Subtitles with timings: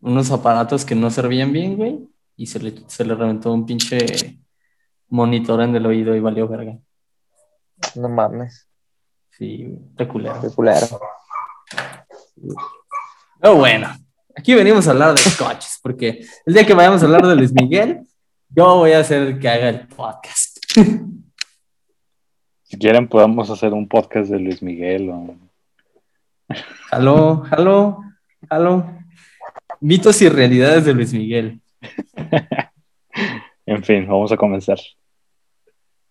[0.00, 1.98] unos aparatos que no servían bien, güey,
[2.36, 4.38] y se le, se le reventó un pinche
[5.08, 6.78] monitor en el oído y valió verga.
[7.96, 8.66] No mames.
[9.30, 9.66] Sí,
[9.96, 10.40] güey, culero.
[10.40, 11.00] Qué culero.
[13.40, 13.88] Pero bueno,
[14.36, 17.52] aquí venimos a hablar de coches, porque el día que vayamos a hablar de Luis
[17.52, 18.06] Miguel,
[18.48, 20.58] yo voy a ser el que haga el podcast.
[22.64, 25.36] Si quieren, podemos hacer un podcast de Luis Miguel o...
[26.90, 28.02] Aló, aló,
[28.48, 28.99] aló.
[29.80, 31.60] Mitos y realidades de Luis Miguel.
[33.66, 34.78] En fin, vamos a comenzar.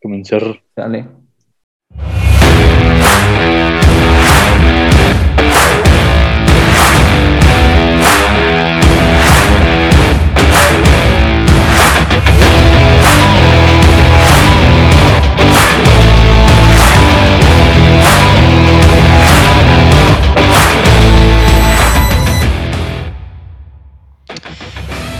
[0.01, 0.63] Comenzar.
[0.73, 1.09] Dale.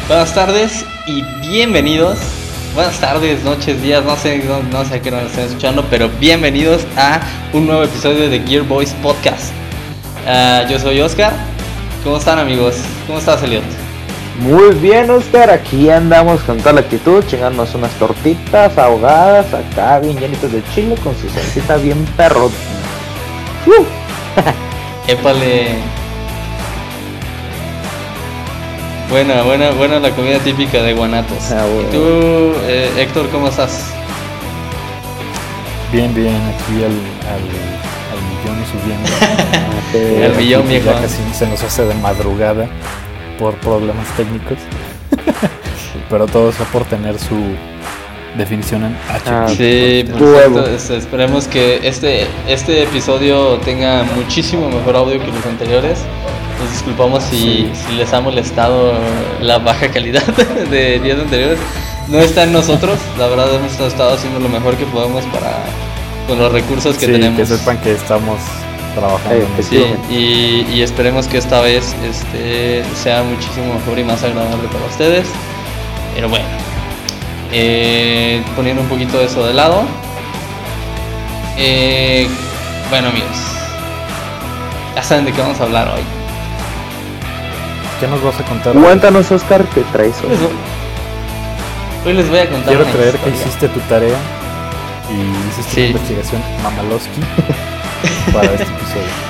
[0.10, 2.18] Buenas tardes y bienvenidos.
[2.74, 6.10] Buenas tardes, noches, días, no sé, no, no sé a qué nos estén escuchando, pero
[6.20, 7.22] bienvenidos a
[7.54, 9.52] un nuevo episodio de Gear Boys Podcast.
[10.26, 11.32] Ah, yo soy Oscar.
[12.04, 12.78] ¿Cómo están amigos?
[13.06, 13.62] ¿Cómo estás, Elliot?
[14.40, 15.52] Muy bien, Oscar.
[15.52, 20.96] Aquí andamos con toda la actitud, chingándonos unas tortitas ahogadas acá, bien llenitas de chile,
[21.04, 22.48] con su salsita bien perro.
[23.68, 23.86] Uh,
[25.08, 25.99] Épale.
[29.10, 31.52] Buena, buena, buena la comida típica de Guanatos.
[31.52, 31.90] Ah, bueno.
[31.90, 33.86] ¿Y tú, eh, Héctor, cómo estás?
[35.92, 36.92] Bien, bien, aquí al,
[37.28, 37.42] al,
[38.14, 39.10] al millón y subiendo.
[39.96, 40.86] eh, El millón, viejo.
[40.86, 42.68] Ya casi se nos hace de madrugada
[43.40, 44.60] por problemas técnicos.
[46.10, 47.36] Pero todo sea por tener su
[48.38, 49.24] definición en H.
[49.28, 50.68] Ah, Sí, perfecto.
[50.68, 55.98] Este, esperemos que este, este episodio tenga muchísimo mejor audio que los anteriores.
[56.60, 58.94] Nos disculpamos si, les ha molestado
[59.42, 60.24] la baja calidad
[60.70, 61.60] de días anteriores.
[62.08, 65.52] No está en nosotros, la verdad hemos estado haciendo lo mejor que podemos para
[66.28, 67.38] con los recursos que Sí, tenemos.
[67.38, 68.40] que sepan que estamos
[68.96, 69.46] trabajando.
[69.62, 74.86] Sí, y, y esperemos que esta vez este, sea muchísimo mejor y más agradable para
[74.86, 75.28] ustedes.
[76.16, 76.46] Pero bueno,
[77.52, 79.84] eh, poniendo un poquito eso de lado.
[81.58, 82.28] eh,
[82.90, 83.38] bueno amigos,
[84.96, 86.02] ya saben de qué vamos a hablar hoy.
[88.00, 88.74] ¿Qué nos vas a contar?
[88.74, 90.30] Cuéntanos, Oscar, ¿qué traes hoy?
[90.30, 90.50] Les voy-
[92.06, 94.16] Hoy les voy a contar Quiero una creer que hiciste tu tarea
[95.10, 95.80] y hiciste Sí.
[95.82, 97.20] una investigación Mamalowski
[98.34, 99.30] para este episodio.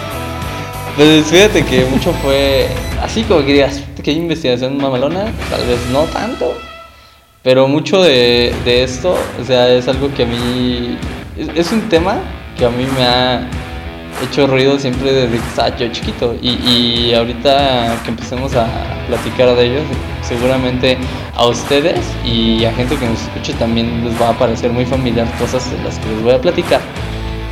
[0.96, 2.68] Pues fíjate que mucho fue
[3.02, 6.56] así como que digas, que hay investigación mamalona, tal vez no tanto,
[7.42, 10.96] pero mucho de, de esto, o sea, es algo que a mí,
[11.38, 12.18] es, es un tema
[12.58, 13.48] que a mí me ha
[14.24, 18.68] hecho ruido siempre desde que estaba yo chiquito y, y ahorita que empecemos a
[19.08, 19.84] platicar de ellos,
[20.28, 20.98] seguramente
[21.36, 25.26] a ustedes y a gente que nos escuche también les va a parecer muy familiar
[25.40, 26.82] cosas de las que les voy a platicar,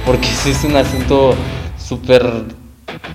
[0.05, 1.33] porque sí es un asunto
[1.77, 2.25] súper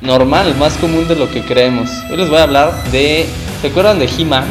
[0.01, 1.89] normal, más común de lo que creemos.
[2.11, 3.27] Hoy les voy a hablar de.
[3.61, 4.45] ¿Se acuerdan de He-Man?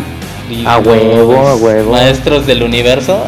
[0.65, 1.91] A huevo, a huevo.
[1.91, 3.25] Maestros del universo.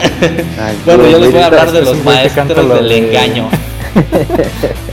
[0.62, 3.50] Ay, bueno, yo les voy a hablar de los maestros del de- engaño.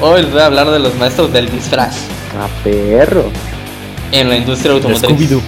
[0.00, 1.96] Hoy les voy a hablar de los maestros del disfraz
[2.40, 3.24] A perro.
[4.12, 5.10] en la industria El automotriz.
[5.30, 5.40] Scooby-Doo.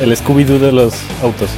[0.00, 1.50] El Scooby-Doo de los autos.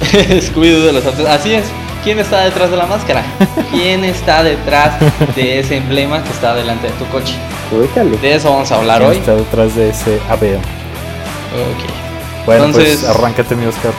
[0.00, 1.26] Scooby-Doo de los autos.
[1.26, 1.64] Así es.
[2.02, 3.22] ¿Quién está detrás de la máscara?
[3.70, 4.94] ¿Quién está detrás
[5.36, 7.34] de ese emblema que está delante de tu coche?
[7.70, 8.16] Cuéntale.
[8.16, 9.16] De eso vamos a hablar ¿Quién hoy.
[9.18, 10.58] está detrás de ese AVEO?
[10.58, 12.46] Ok.
[12.46, 13.92] Bueno, Entonces- pues arráncate mi Oscar.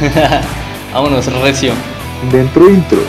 [0.94, 1.72] Vámonos, recio.
[2.30, 3.00] Dentro intro.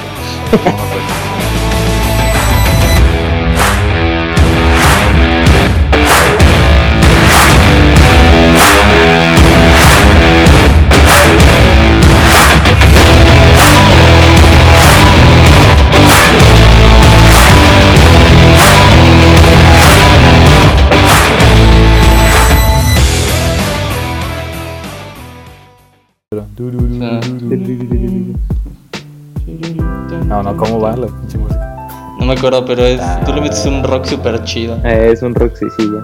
[30.44, 31.88] No, ¿cómo va la pinche música?
[32.20, 34.76] No me acuerdo, pero es, tú le metes un rock súper chido.
[34.84, 36.02] Eh, es un roxicilla.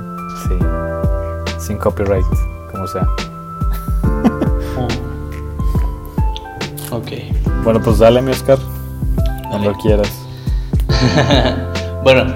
[0.47, 0.57] Sí.
[1.57, 2.23] Sin copyright,
[2.71, 3.07] como sea.
[6.91, 7.11] Ok.
[7.63, 8.57] Bueno, pues dale mi Oscar.
[9.49, 10.09] Cuando quieras.
[12.03, 12.33] bueno,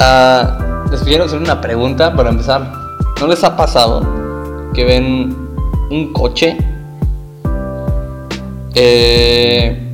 [0.00, 2.70] ah, les quiero hacer una pregunta para empezar.
[3.20, 4.02] ¿No les ha pasado
[4.74, 5.34] que ven
[5.90, 6.58] un coche
[8.74, 9.85] eh,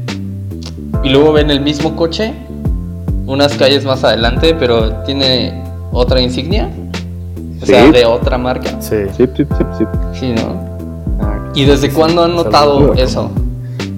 [1.02, 2.32] y luego ven el mismo coche
[3.26, 5.62] unas calles más adelante, pero tiene
[5.92, 6.68] otra insignia?
[7.62, 7.92] O sea, Sí.
[7.92, 8.70] de otra marca.
[8.80, 8.96] Sí.
[9.16, 9.84] Sí, sí, sí, sí.
[10.12, 10.54] Sí, ¿no?
[11.20, 13.30] Ah, ¿Y desde cuándo han notado eso?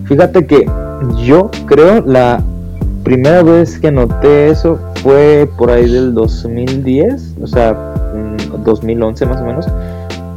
[0.06, 0.68] Fíjate que
[1.24, 2.42] yo creo la
[3.02, 7.72] primera vez que noté eso fue por ahí del 2010, o sea,
[8.14, 9.66] mm, 2011 más o menos,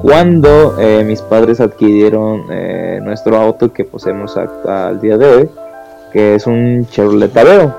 [0.01, 5.49] cuando eh, mis padres adquirieron eh, nuestro auto que poseemos hasta el día de hoy,
[6.17, 7.71] que es un Chevrolet Aveo.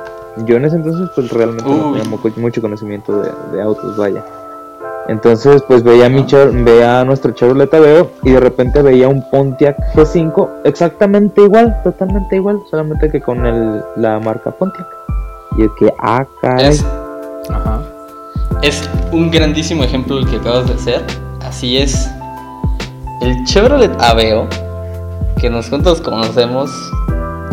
[0.47, 4.25] Yo en ese entonces pues realmente no tenía mu- mucho conocimiento de, de autos, vaya.
[5.09, 6.25] Entonces, pues veía, mi
[6.65, 12.61] veía nuestro Chevrolet Aveo y de repente veía un Pontiac G5 exactamente igual, totalmente igual,
[12.71, 14.87] solamente que con el, la marca Pontiac.
[15.57, 16.67] Y es que, ah, caray.
[16.69, 16.85] Es,
[17.51, 17.81] Ajá.
[18.63, 21.03] es un grandísimo ejemplo el que acabas de hacer.
[21.45, 22.09] Así es.
[23.23, 24.47] El Chevrolet Aveo,
[25.41, 26.71] que nosotros conocemos,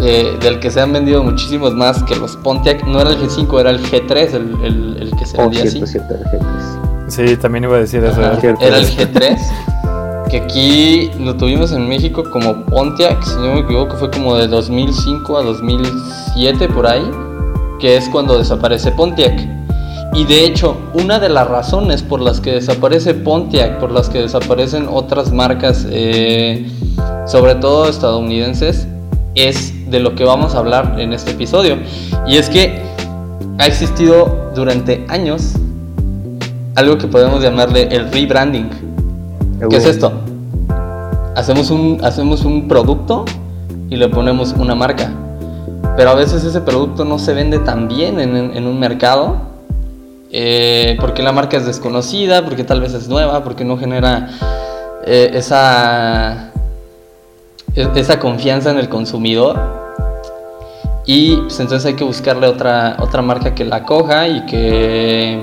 [0.01, 3.59] eh, del que se han vendido muchísimos más que los Pontiac, no era el G5,
[3.59, 5.71] era el G3 el, el- el que se Oh, vendía así.
[5.85, 6.45] cierto, cierto, el G3.
[7.07, 8.19] Sí, también iba a decir eso.
[8.19, 8.63] Ajá, cierto.
[8.65, 9.37] Era el G3.
[10.29, 14.47] Que aquí lo tuvimos en México como Pontiac, si no me equivoco, fue como de
[14.47, 17.09] 2005 a 2007 por ahí,
[17.79, 19.39] que es cuando desaparece Pontiac.
[20.13, 24.21] Y de hecho, una de las razones por las que desaparece Pontiac, por las que
[24.21, 26.65] desaparecen otras marcas, eh,
[27.27, 28.87] sobre todo estadounidenses,
[29.35, 31.77] es de lo que vamos a hablar en este episodio.
[32.25, 32.81] Y es que
[33.59, 35.53] ha existido durante años
[36.75, 38.69] algo que podemos llamarle el rebranding.
[39.69, 40.11] ¿Qué es esto?
[41.35, 43.25] Hacemos un, hacemos un producto
[43.89, 45.11] y le ponemos una marca.
[45.97, 49.37] Pero a veces ese producto no se vende tan bien en, en un mercado.
[50.37, 54.29] eh, porque la marca es desconocida, porque tal vez es nueva, porque no genera
[55.05, 56.51] eh, esa,
[57.75, 59.59] esa confianza en el consumidor.
[61.05, 65.39] Y pues entonces hay que buscarle otra, otra marca que la coja y que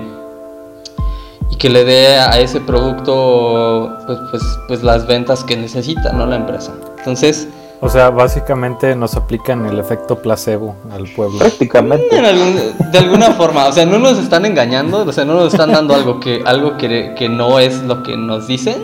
[1.50, 6.26] y que le dé a ese producto pues, pues, pues las ventas que necesita ¿no?
[6.26, 6.72] la empresa.
[6.98, 7.46] Entonces,
[7.80, 11.38] O sea, básicamente nos aplican el efecto placebo al pueblo.
[11.38, 12.16] Prácticamente.
[12.16, 15.52] en algún- de alguna forma, o sea, no nos están engañando, o sea, no nos
[15.52, 18.82] están dando algo que, algo que, que no es lo que nos dicen.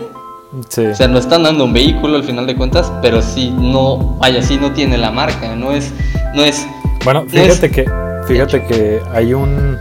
[0.69, 0.85] Sí.
[0.87, 4.41] O sea, nos están dando un vehículo al final de cuentas, pero sí no, vaya,
[4.41, 5.93] sí no tiene la marca, no es,
[6.33, 6.65] no es,
[7.05, 7.85] Bueno, es fíjate que
[8.25, 9.77] fíjate que hay un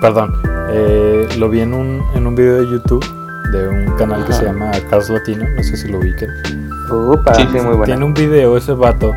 [0.00, 0.34] perdón,
[0.70, 3.04] eh, lo vi en un en un video de YouTube
[3.52, 6.28] de un canal que se llama Cars Latino, no sé si lo ubiquen.
[6.90, 7.84] Upa, Sí, sí, muy buena.
[7.84, 9.12] Tiene un video ese vato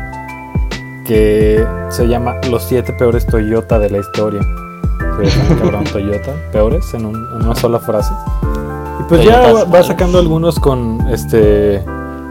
[1.06, 4.40] que se llama Los siete peores Toyota de la historia.
[5.20, 8.12] Se llama cabrón Toyota, peores en, un- en una sola frase.
[9.08, 11.82] Pues ya va, sacando algunos con este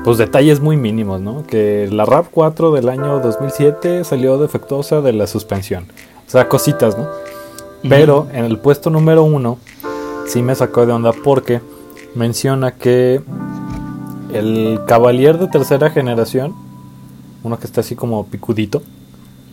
[0.03, 1.45] pues detalles muy mínimos, ¿no?
[1.45, 5.85] Que la RAV4 del año 2007 salió defectuosa de la suspensión.
[6.27, 7.07] O sea, cositas, ¿no?
[7.89, 9.57] Pero en el puesto número uno
[10.27, 11.61] sí me sacó de onda porque
[12.15, 13.21] menciona que
[14.31, 16.53] el Cavalier de tercera generación,
[17.43, 18.83] uno que está así como picudito,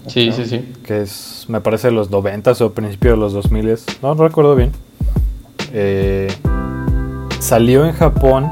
[0.09, 0.73] sí, sí, sí.
[0.85, 4.73] que es, me parece, los 90 o principio de los 2000, no, no recuerdo bien,
[5.73, 6.29] eh,
[7.45, 8.51] salió en Japón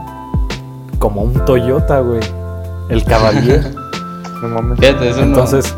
[0.99, 2.21] como un Toyota, güey,
[2.89, 3.75] el Cavalier.
[4.43, 4.81] No mames.
[4.81, 5.73] Fíjate, eso no- Entonces,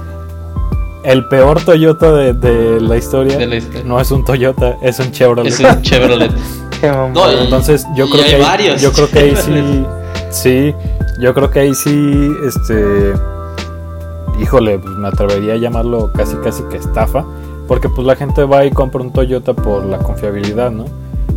[1.04, 3.82] el peor Toyota de, de la historia De la historia.
[3.84, 5.52] no es un Toyota, es un Chevrolet.
[5.52, 6.30] es un Chevrolet.
[7.14, 9.86] No, y- Entonces, yo creo hay que ahí, varios yo creo que ahí sí,
[10.30, 10.74] sí,
[11.20, 13.12] yo creo que ahí sí, este,
[14.40, 17.24] híjole, pues me atrevería a llamarlo casi casi que estafa,
[17.68, 20.84] porque pues la gente va y compra un Toyota por la confiabilidad, ¿no?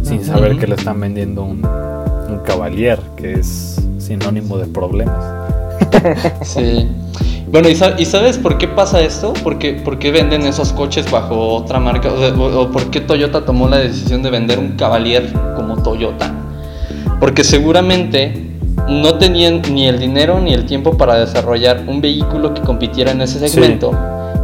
[0.08, 5.24] Sin saber que le están vendiendo un, un Cavalier, que es sinónimo de problemas.
[6.44, 6.88] Sí.
[7.52, 9.34] Bueno, ¿y, sa- y sabes por qué pasa esto?
[9.44, 12.12] ¿Por qué, por qué venden esos coches bajo otra marca?
[12.12, 15.82] O, sea, o- o por qué Toyota tomó la decisión de vender un Cavalier como
[15.82, 16.34] Toyota?
[17.20, 18.52] Porque seguramente
[18.90, 23.22] no tenían ni el dinero ni el tiempo para desarrollar un vehículo que compitiera en
[23.22, 23.60] ese Sí.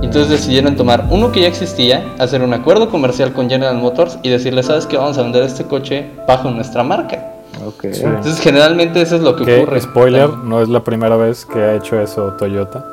[0.02, 4.30] Entonces decidieron tomar uno que ya existía, hacer un acuerdo comercial con General Motors y
[4.30, 4.98] decirle, ¿sabes qué?
[4.98, 7.32] Vamos a vender este coche bajo nuestra marca.
[7.66, 7.86] Ok.
[7.94, 8.02] Sí.
[8.04, 9.80] Entonces generalmente eso es lo que, ocurre.
[9.82, 12.84] spoiler, no es la primera vez que ha hecho eso Toyota.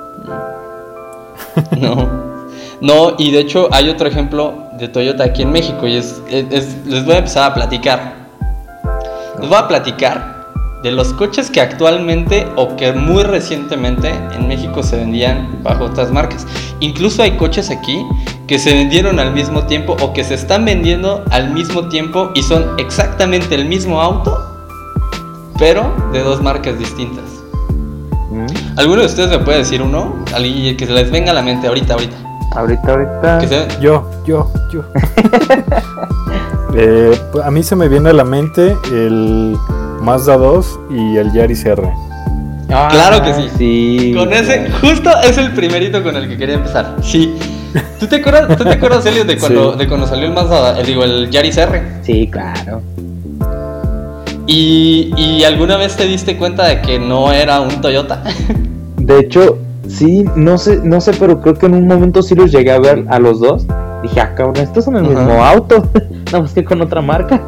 [1.78, 2.09] No,
[2.80, 6.47] no, y de hecho hay otro ejemplo de Toyota aquí en México y es, es-
[6.50, 8.12] es- les voy a empezar a platicar.
[9.40, 10.39] Les voy a platicar
[10.82, 16.10] de los coches que actualmente o que muy recientemente en México se vendían bajo otras
[16.10, 16.46] marcas.
[16.80, 18.02] Incluso hay coches aquí
[18.46, 22.42] que se vendieron al mismo tiempo o que se están vendiendo al mismo tiempo y
[22.42, 24.38] son exactamente el mismo auto,
[25.58, 27.25] pero de dos marcas distintas.
[28.30, 28.46] Mm,
[28.78, 30.14] ¿Alguno de ustedes me puede decir uno?
[30.34, 32.16] Alguien que se les venga a la mente ahorita, ahorita.
[32.56, 33.38] Ahorita, ahorita.
[33.40, 34.82] Que sea- Yo, yo, yo.
[36.72, 39.56] Eh, pues, a mí se me viene a la mente el
[40.00, 41.83] Mazda 2 y el Yaris R.
[42.66, 43.42] Claro que sí.
[43.47, 44.14] Ah, sí.
[44.16, 46.97] Con ese, justo es el primerito con el que quería empezar.
[47.02, 47.35] Sí.
[47.99, 49.78] ¿Tú te acuerdas, ¿tú te acuerdas Elliot, de cuando, Sí.
[49.78, 51.83] de cuando salió el Mazda, el, digo, el Yaris R?
[52.02, 52.80] Sí, claro.
[54.47, 58.23] Y, y alguna vez te diste cuenta de que no era un Toyota.
[58.97, 62.50] De hecho, sí, no sé, no sé, pero creo que en un momento sí los
[62.52, 63.66] llegué a ver a los dos.
[64.02, 65.88] Dije, ah, cabrón, estos son el mismo auto.
[66.26, 67.40] Nada más que con otra marca.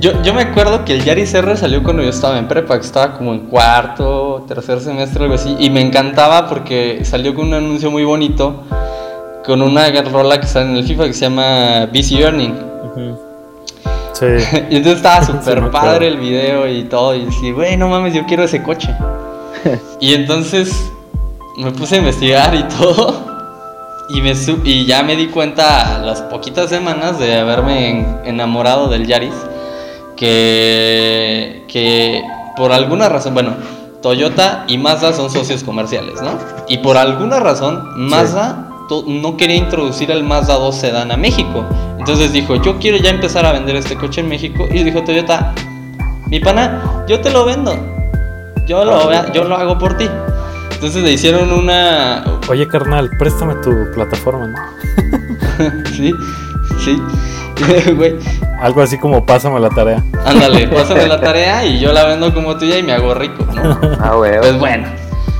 [0.00, 2.86] Yo, yo me acuerdo que el Yaris R salió cuando yo estaba en prepa, que
[2.86, 7.54] estaba como en cuarto, tercer semestre, algo así, y me encantaba porque salió con un
[7.54, 8.62] anuncio muy bonito,
[9.44, 12.54] con una rola que está en el FIFA que se llama Busy Earning.
[14.14, 14.26] Sí.
[14.70, 18.24] Y entonces estaba súper padre el video y todo, y decía, güey, no mames, yo
[18.26, 18.88] quiero ese coche.
[20.00, 20.90] y entonces
[21.58, 23.14] me puse a investigar y todo,
[24.08, 24.32] y, me
[24.64, 29.34] y ya me di cuenta a las poquitas semanas de haberme en- enamorado del Yaris,
[30.20, 32.22] que, que
[32.54, 33.54] por alguna razón, bueno,
[34.02, 36.38] Toyota y Mazda son socios comerciales, ¿no?
[36.68, 38.68] Y por alguna razón, Mazda
[39.06, 41.64] no quería introducir el Mazda 2 Sedan a México.
[41.98, 44.68] Entonces dijo, yo quiero ya empezar a vender este coche en México.
[44.70, 45.54] Y dijo Toyota,
[46.26, 47.74] mi pana, yo te lo vendo.
[48.66, 50.06] Yo lo, yo lo hago por ti.
[50.72, 52.24] Entonces le hicieron una...
[52.48, 54.56] Oye, carnal, préstame tu plataforma, ¿no?
[55.96, 56.12] sí,
[56.84, 57.00] sí.
[57.96, 58.16] Güey,
[58.62, 60.02] Algo así como pásame la tarea.
[60.24, 63.78] ándale, pásame la tarea y yo la vendo como tuya y me hago rico, ¿no?
[64.00, 64.40] Ah, weón.
[64.40, 64.88] Pues bueno,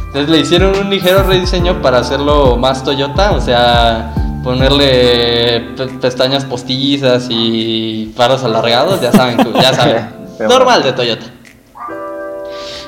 [0.06, 4.12] entonces le hicieron un ligero rediseño para hacerlo más Toyota, o sea,
[4.42, 10.08] ponerle pe- pestañas postizas y faros alargados, ya saben, ya saben,
[10.48, 11.26] normal de Toyota.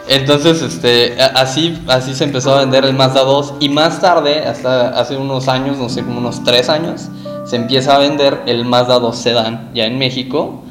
[0.09, 4.89] Entonces, este, así, así se empezó a vender el Mazda 2 y más tarde, hasta
[4.89, 7.09] hace unos años, no sé, como unos 3 años,
[7.53, 10.63] se empieza a vender el Mazda 2 Sedan ya en México.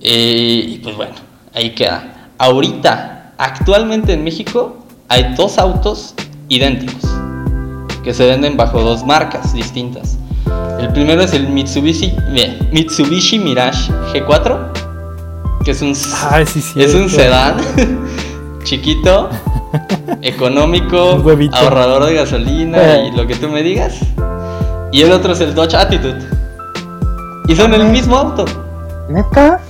[0.00, 1.14] Eh, y pues bueno,
[1.52, 2.30] ahí queda.
[2.38, 4.76] Ahorita, actualmente en México,
[5.08, 6.14] hay dos autos
[6.48, 7.02] idénticos
[8.04, 10.16] que se venden bajo dos marcas distintas.
[10.78, 12.14] El primero es el Mitsubishi,
[12.70, 15.94] Mitsubishi Mirage G4, que es un,
[16.30, 16.80] Ay, sí, sí.
[16.80, 17.56] es un sedán
[18.62, 19.30] chiquito,
[20.22, 21.24] económico,
[21.54, 23.98] ahorrador de gasolina y lo que tú me digas.
[24.92, 26.18] Y el otro es el Dodge Attitude.
[27.46, 28.44] Y son el mismo auto.
[29.08, 29.60] ¿Neta?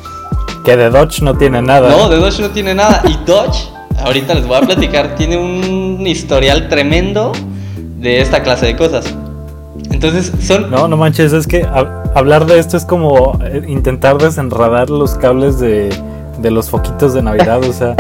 [0.65, 1.91] Que de Dodge no tiene nada.
[1.91, 3.03] No, de Dodge no tiene nada.
[3.07, 3.69] Y Dodge,
[4.05, 7.33] ahorita les voy a platicar, tiene un historial tremendo
[7.99, 9.15] de esta clase de cosas.
[9.91, 10.71] Entonces, son.
[10.71, 15.15] No, no manches, es que hab- hablar de esto es como eh, intentar desenredar los
[15.15, 15.89] cables de,
[16.39, 17.95] de los foquitos de Navidad, o sea,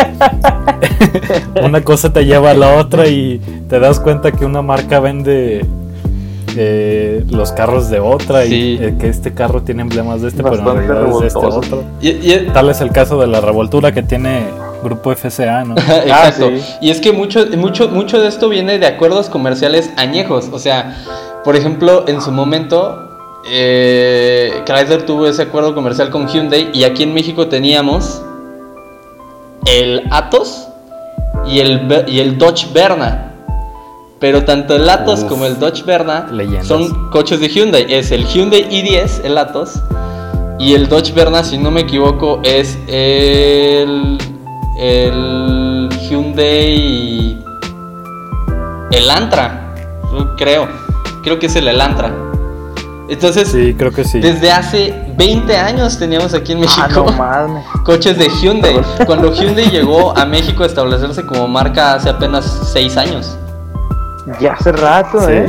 [1.63, 5.65] una cosa te lleva a la otra y te das cuenta que una marca vende
[7.31, 8.79] los carros de otra Sí.
[8.81, 11.39] y eh, que este carro tiene emblemas de este, pero en realidad es de este
[11.47, 11.85] otro.
[12.01, 14.45] y- y- Tal es el caso de la revoltura que tiene
[14.83, 15.75] Grupo FCA, ¿no?
[15.79, 16.49] Exacto.
[16.49, 16.63] sí.
[16.81, 20.49] Y es que mucho, mucho, mucho de esto viene de acuerdos comerciales añejos.
[20.53, 20.97] O sea,
[21.45, 22.97] por ejemplo, en su momento,
[23.51, 28.23] eh, Chrysler tuvo ese acuerdo comercial con Hyundai y aquí en México teníamos
[29.67, 30.69] el Atos
[31.47, 33.28] y el, y el Dodge Verna.
[34.21, 36.67] Pero tanto el Atos Uf, como el Dodge Verna leyendas.
[36.67, 37.87] son coches de Hyundai.
[37.93, 39.75] Es el Hyundai i10, el Atos.
[40.59, 44.19] Y el Dodge Verna, si no me equivoco, es el,
[44.81, 47.39] el Hyundai
[48.91, 49.75] el Antra,
[50.37, 50.67] creo.
[51.23, 52.11] Creo que es el Elantra.
[53.09, 54.19] Entonces, Sí, creo que sí.
[54.21, 57.65] desde hace 20 años teníamos aquí en México Ah, no mames.
[57.85, 58.81] coches de Hyundai.
[59.07, 63.37] Cuando Hyundai llegó a México a establecerse como marca hace apenas 6 años.
[64.41, 65.33] Ya hace rato, Sí.
[65.33, 65.47] ¿eh?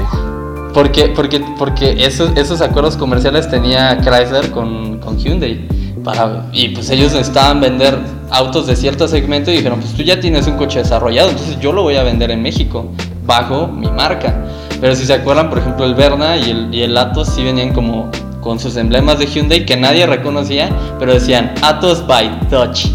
[0.74, 5.68] Porque, porque, porque esos, esos acuerdos comerciales tenía Chrysler con, con Hyundai.
[6.04, 7.98] Para, y pues ellos necesitaban vender
[8.30, 11.74] autos de cierto segmento y dijeron, pues tú ya tienes un coche desarrollado, entonces yo
[11.74, 12.86] lo voy a vender en México,
[13.26, 14.34] bajo mi marca.
[14.80, 17.74] Pero si se acuerdan, por ejemplo, el Verna y el, y el Atos sí venían
[17.74, 18.10] como
[18.40, 20.70] con sus emblemas de Hyundai que nadie reconocía,
[21.00, 22.88] pero decían Atos by Dodge.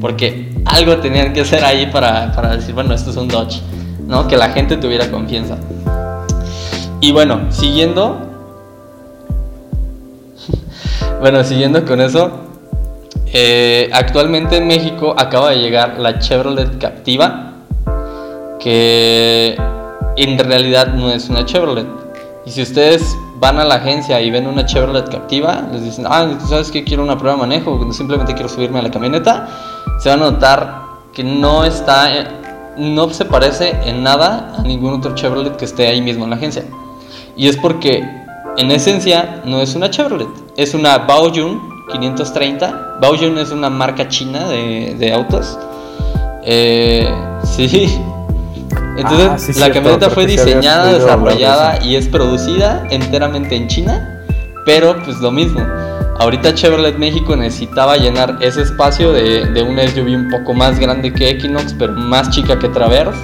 [0.00, 3.60] Porque algo tenían que hacer ahí para, para decir, bueno, esto es un Dodge,
[4.08, 4.26] ¿no?
[4.26, 5.56] Que la gente tuviera confianza.
[7.00, 8.18] Y bueno, siguiendo.
[11.20, 12.30] bueno, siguiendo con eso.
[13.32, 17.52] eh, actualmente en México acaba de llegar la Chevrolet Captiva.
[18.58, 19.56] Que
[20.16, 21.86] en realidad no es una Chevrolet.
[22.46, 26.26] Y si ustedes van a la agencia y ven una Chevrolet Captiva, les dicen, ah,
[26.48, 26.82] ¿sabes qué?
[26.82, 29.48] Quiero una prueba de manejo, simplemente quiero subirme a la camioneta.
[30.00, 30.80] Se van a notar
[31.12, 32.37] que no está,
[32.78, 36.36] no se parece en nada a ningún otro Chevrolet que esté ahí mismo en la
[36.36, 36.64] agencia.
[37.36, 38.02] Y es porque
[38.56, 41.60] en esencia no es una Chevrolet, es una Baojun
[41.92, 42.98] 530.
[43.00, 45.58] Baojun es una marca china de, de autos.
[46.44, 47.08] Eh,
[47.44, 47.88] sí.
[48.96, 54.24] Entonces, Ah, sí, la cierto, camioneta fue diseñada, desarrollada y es producida enteramente en China.
[54.64, 55.60] Pero, pues lo mismo.
[56.18, 61.12] Ahorita Chevrolet México necesitaba llenar ese espacio de, de una SUV un poco más grande
[61.12, 63.18] que Equinox, pero más chica que Traverse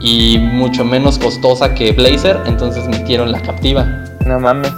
[0.00, 2.38] y mucho menos costosa que Blazer.
[2.46, 3.84] Entonces metieron la captiva.
[4.24, 4.72] No mames.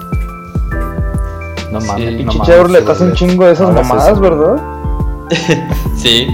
[1.70, 1.86] No Sí.
[1.86, 2.10] mames.
[2.12, 4.20] no Pinche mames, Chevrolet hace un chingo de esas mamadas, eso.
[4.20, 4.56] ¿verdad?
[5.96, 6.26] Sí.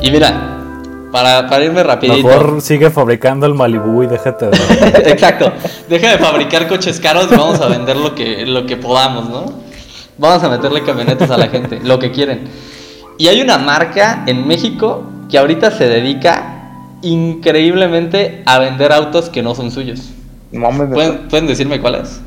[0.00, 0.58] y mira,
[1.12, 2.26] para, para irme rapidito.
[2.26, 4.56] Mejor sigue fabricando el Malibu y déjate de...
[5.12, 5.52] Exacto.
[5.90, 9.44] Deja de fabricar coches caros y vamos a vender lo que, lo que podamos, ¿no?
[10.18, 12.44] Vamos a meterle camionetas a la gente, lo que quieren.
[13.18, 16.62] Y hay una marca en México que ahorita se dedica
[17.02, 20.10] increíblemente a vender autos que no son suyos.
[20.52, 20.70] No.
[20.70, 22.20] ¿Pueden, pueden decirme cuál es?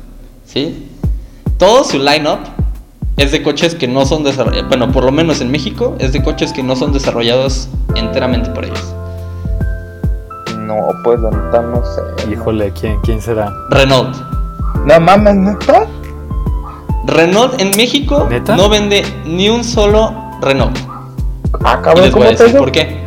[0.44, 0.88] ¿Sí?
[1.58, 2.40] Todo su line-up
[3.16, 6.22] es de coches que no son desarrollados, bueno, por lo menos en México, es de
[6.22, 8.94] coches que no son desarrollados enteramente por ellos.
[10.58, 12.30] No, pues la neta no sé.
[12.30, 13.52] Híjole, ¿quién, ¿quién será?
[13.70, 14.14] Renault.
[14.84, 15.86] No mames, neta.
[17.06, 18.56] Renault en México ¿Neta?
[18.56, 20.76] no vende ni un solo Renault.
[21.64, 23.00] Ah, Y cabrón, les voy ¿cómo a te decir por qué.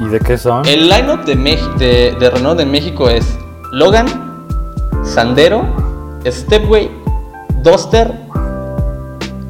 [0.00, 0.66] ¿Y de qué son?
[0.66, 1.34] El lineup de,
[1.78, 3.38] de, de Renault en México es
[3.72, 4.06] Logan,
[5.04, 5.64] Sandero,
[6.26, 6.90] Stepway,
[7.62, 8.12] Duster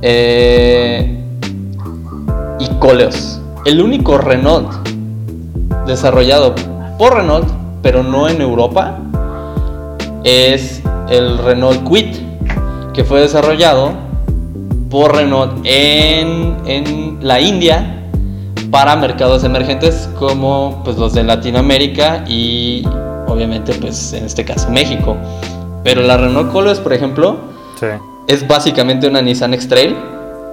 [0.03, 1.25] eh,
[2.59, 3.41] y Coleos.
[3.65, 4.71] El único Renault
[5.87, 6.55] desarrollado
[6.99, 7.49] por Renault,
[7.83, 8.99] pero no en Europa,
[10.25, 12.17] es el Renault Kwid,
[12.93, 13.93] que fue desarrollado
[14.91, 17.99] por Renault en, en la India
[18.71, 22.85] para mercados emergentes como pues los de Latinoamérica y
[23.27, 25.17] obviamente pues en este caso México.
[25.85, 27.37] Pero la Renault Coleos, por ejemplo,
[27.81, 27.87] Sí.
[28.29, 29.97] es básicamente una Nissan X-Trail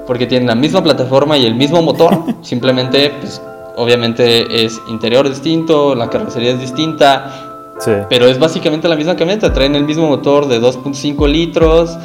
[0.08, 3.40] porque tiene la misma plataforma y el mismo motor, simplemente pues
[3.76, 7.92] obviamente es interior distinto, la carrocería es distinta, Sí.
[8.10, 11.96] pero es básicamente la misma camioneta, traen el mismo motor de 2.5 litros,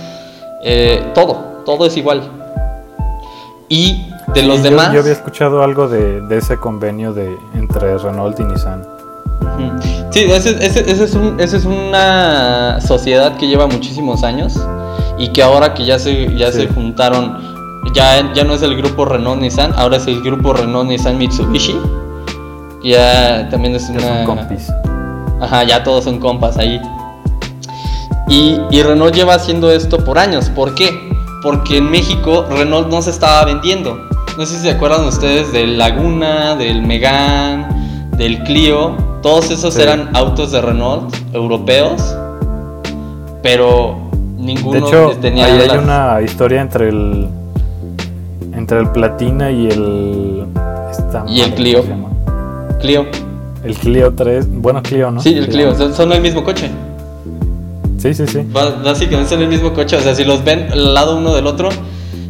[0.65, 2.23] eh, todo, todo es igual.
[3.69, 4.93] Y de los yo, demás...
[4.93, 8.83] Yo había escuchado algo de, de ese convenio de entre Renault y Nissan.
[10.11, 14.59] Sí, ese, ese- ese es un- esa es una sociedad que lleva muchísimos años
[15.19, 16.63] y que ahora que ya se, ya Sí.
[16.63, 17.39] se juntaron,
[17.95, 21.77] ya, ya no es el grupo Renault Nissan, ahora es el grupo Renault Nissan Mitsubishi.
[22.83, 24.01] Ya también es una...
[24.01, 24.73] son compis.
[25.41, 26.81] Ajá, ya todos son compas ahí.
[28.29, 30.51] Y, y Renault lleva haciendo esto por años.
[30.51, 30.89] ¿Por qué?
[31.43, 33.99] Porque en México Renault no se estaba vendiendo.
[34.39, 38.97] No sé si se acuerdan ustedes del Laguna, del Megane, del Clio.
[39.23, 39.83] Todos esos Sí.
[39.83, 42.03] eran autos de Renault europeos.
[43.43, 43.97] Pero
[44.37, 47.29] ninguno De hecho, tenía ahí hay las- una historia entre el
[48.55, 50.47] entre el Platina y el
[50.91, 51.85] esta Y el Clio.
[52.81, 53.05] Clio.
[53.65, 55.21] El Clio 3, bueno Clio, ¿no?
[55.21, 55.75] Sí, el Clio.
[55.93, 56.71] Son el mismo coche.
[58.05, 58.47] Sí, sí, sí.
[58.53, 61.71] Básicamente son el mismo coche, o sea, si los ven al lado uno del otro,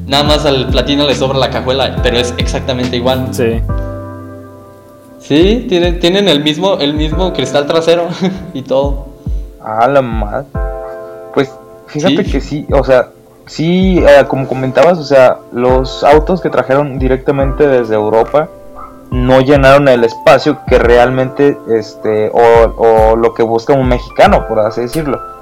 [0.06, 3.26] nada más al platino le sobra la cajuela, pero es exactamente igual.
[3.32, 3.60] Sí.
[5.18, 8.06] Sí, tienen, tienen el mismo, el mismo cristal trasero
[8.54, 9.06] y todo.
[9.60, 10.46] Ah, la madre.
[11.34, 11.50] Pues
[11.88, 12.30] fíjate Sí.
[12.30, 13.08] que sí, o sea,
[13.46, 18.48] sí, eh, como comentabas, o sea, los autos que trajeron directamente desde Europa
[19.10, 24.60] no llenaron el espacio que realmente, este, o, o lo que busca un mexicano, por
[24.60, 25.33] así decirlo.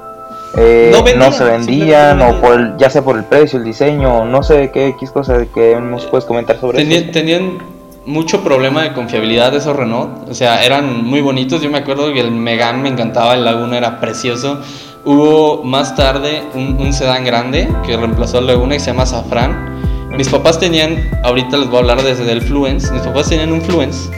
[0.56, 4.24] Eh, No se vendían, no o por el- ya sea por el precio, el diseño,
[4.26, 7.12] no sé qué X cosa que nos puedes comentar sobre Tenían, eso.
[7.12, 7.58] tenían
[8.04, 11.62] mucho problema de confiabilidad esos Renault, o sea, eran muy bonitos.
[11.62, 14.60] Yo me acuerdo que el Megane me encantaba, el Laguna era precioso.
[15.04, 20.08] Hubo más tarde un, un sedán grande que reemplazó al Laguna y se llama Safran.
[20.16, 23.62] Mis papás tenían, ahorita les voy a hablar desde el Fluence, mis papás tenían un
[23.62, 24.10] Fluence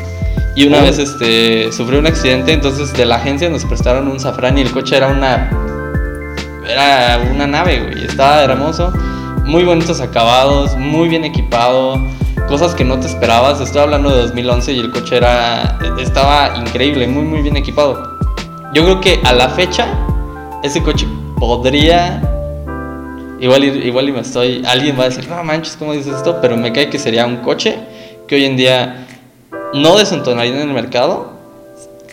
[0.57, 4.59] y una vez este, sufrió un accidente, entonces de la agencia nos prestaron un Safran
[4.59, 5.51] y el coche era una
[6.69, 8.05] era una nave, güey.
[8.05, 8.93] Estaba hermoso.
[9.45, 12.01] Muy bonitos acabados, muy bien equipado.
[12.49, 13.61] Cosas que no te esperabas.
[13.61, 18.19] Estoy hablando de 2011 y el coche era estaba increíble, muy muy bien equipado.
[18.73, 19.87] Yo creo que a la fecha
[20.63, 21.07] ese coche
[21.39, 22.23] podría
[23.41, 26.57] igual igual y me estoy alguien va a decir, "No manches, ¿cómo dices esto?", pero
[26.57, 27.79] me cae que sería un coche
[28.27, 29.07] que hoy en día
[29.75, 31.33] no desentonaría en el mercado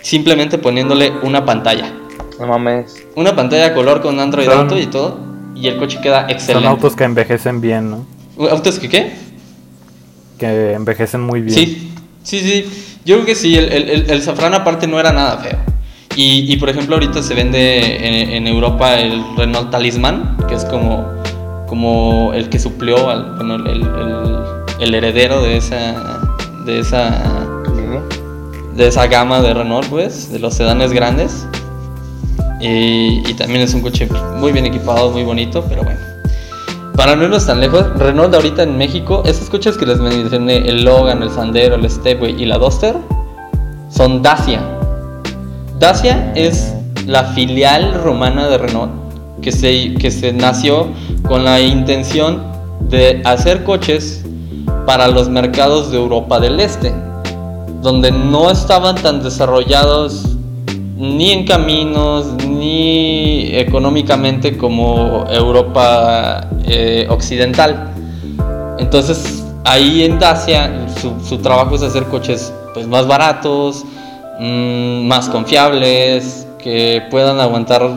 [0.01, 1.93] simplemente poniéndole una pantalla.
[2.41, 3.05] No mames.
[3.15, 5.17] Una pantalla a color con Android Son- Auto y todo.
[5.55, 6.67] Y el coche queda Son excelente.
[6.67, 8.05] autos que envejecen bien, ¿no?
[8.49, 9.13] ¿Autos que qué?
[10.39, 11.53] Que envejecen muy bien.
[11.55, 11.91] Sí,
[12.23, 12.65] sí, sí.
[13.05, 15.57] Yo creo que sí, el, el, el- el Safran aparte no era nada feo.
[16.15, 20.65] Y, y, por ejemplo ahorita se vende en, en Europa el Renault Talisman, que es
[20.65, 21.05] como,
[21.67, 24.41] como el que suplió al, bueno, el, el-
[24.81, 26.19] el heredero de esa,
[26.65, 27.23] de esa,
[28.75, 31.45] de esa gama de Renault, pues, de los sedanes grandes.
[32.61, 35.99] Y, también es un coche muy bien equipado, muy bonito, pero bueno.
[36.95, 40.83] Para no irnos tan lejos, Renault ahorita en México, esos coches que les mencioné, el
[40.83, 42.95] Logan, el Sandero, el Stepway y la Duster,
[43.89, 44.61] son Dacia.
[45.79, 46.73] Dacia es
[47.07, 48.91] la filial romana de Renault
[49.41, 50.87] que se, que se nació
[51.27, 52.43] con la intención
[52.89, 54.23] de hacer coches
[54.85, 56.93] para los mercados de Europa del Este,
[57.81, 60.30] donde no estaban tan desarrollados
[61.01, 67.91] ni en caminos ni económicamente como Europa eh, occidental.
[68.77, 73.83] Entonces ahí en Dacia su, su trabajo es hacer coches pues, más baratos,
[74.39, 77.89] mm, más confiables, que puedan aguantar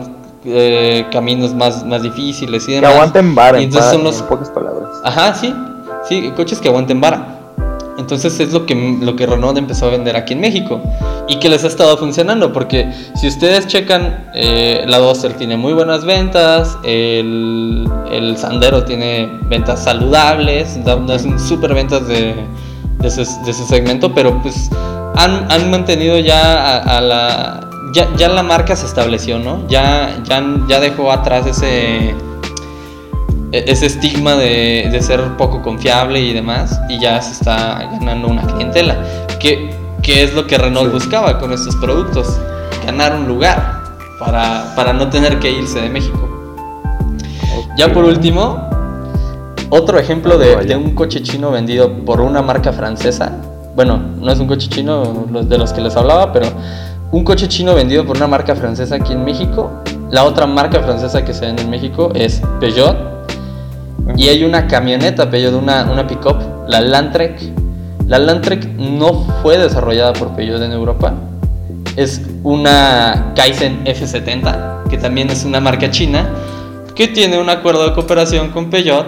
[0.43, 2.93] eh, caminos más, más difíciles y Que demás.
[2.93, 4.89] aguanten vara, Y en, entonces pa- son los en pocas palabras.
[5.03, 5.53] Ajá, sí,
[6.09, 7.34] sí, coches que aguanten vara.
[7.97, 10.81] Entonces es lo que, lo que Renault empezó a vender aquí en México
[11.29, 15.71] y que les ha estado funcionando porque si ustedes checan, eh, la Duster tiene muy
[15.73, 22.35] buenas ventas, el, el Sandero tiene ventas saludables, da- hacen súper ventas de,
[22.99, 24.69] de, ese, de ese segmento, pero pues
[25.15, 27.61] han, han mantenido ya a, la...
[27.93, 29.65] Ya, ya la marca se estableció, ¿no?
[29.69, 32.13] Ya, ya, ya dejó atrás ese
[33.51, 38.43] ese estigma de, de ser poco confiable y demás, y ya se está ganando una
[38.43, 38.97] clientela.
[39.39, 42.39] que que es lo que Renault buscaba con estos productos?
[42.85, 43.81] Ganar un lugar
[44.19, 46.29] para, para no tener que irse de México.
[47.75, 48.69] Ya por último,
[49.71, 53.31] otro ejemplo de, de un coche chino vendido por una marca francesa.
[53.75, 56.49] Bueno, no es un coche chino de los que les hablaba, pero
[57.11, 59.71] un coche chino vendido por una marca francesa aquí en México.
[60.11, 63.14] La otra marca francesa que se vende en México es Peugeot.
[64.17, 66.37] Y hay una camioneta Peugeot, una, una pick-up,
[66.67, 67.39] la Landtrek.
[68.07, 71.13] La Landtrek no fue desarrollada por Peugeot en Europa.
[71.95, 76.29] Es una Kaizen F70, que también es una marca china,
[76.93, 79.07] que tiene un acuerdo de cooperación con Peugeot.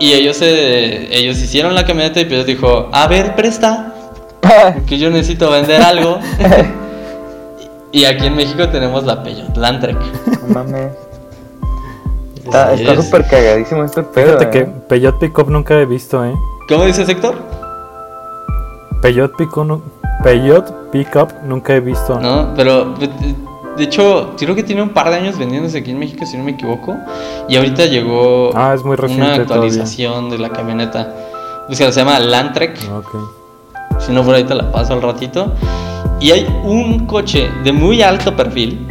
[0.00, 3.94] Y ellos, se- ellos hicieron la camioneta y Peugeot dijo, a ver, presta,
[4.86, 6.18] que yo necesito vender algo.
[7.92, 9.98] y aquí en México tenemos la Peugeot Landtrek.
[10.48, 10.88] Mames.
[12.52, 14.38] Está súper cagadísimo este pedo.
[14.38, 14.72] Fíjate que eh.
[14.88, 16.34] Peugeot Pickup nunca he visto, ¿eh?
[16.68, 17.36] ¿Cómo dices, Héctor?
[19.02, 19.82] Peugeot Pickup,
[20.22, 22.20] Peugeot Pickup nunca he visto.
[22.20, 22.94] No, pero
[23.76, 26.44] de, hecho, creo que tiene un par de años vendiéndose aquí en México, si no
[26.44, 26.96] me equivoco.
[27.48, 31.14] Y ahorita llegó Ah, es muy una actualización de la camioneta.
[31.68, 32.78] O sea, se llama Landtrek.
[32.92, 34.00] Ok.
[34.00, 35.52] Si no, por ahorita la paso al ratito.
[36.20, 38.86] Y hay un coche de muy alto perfil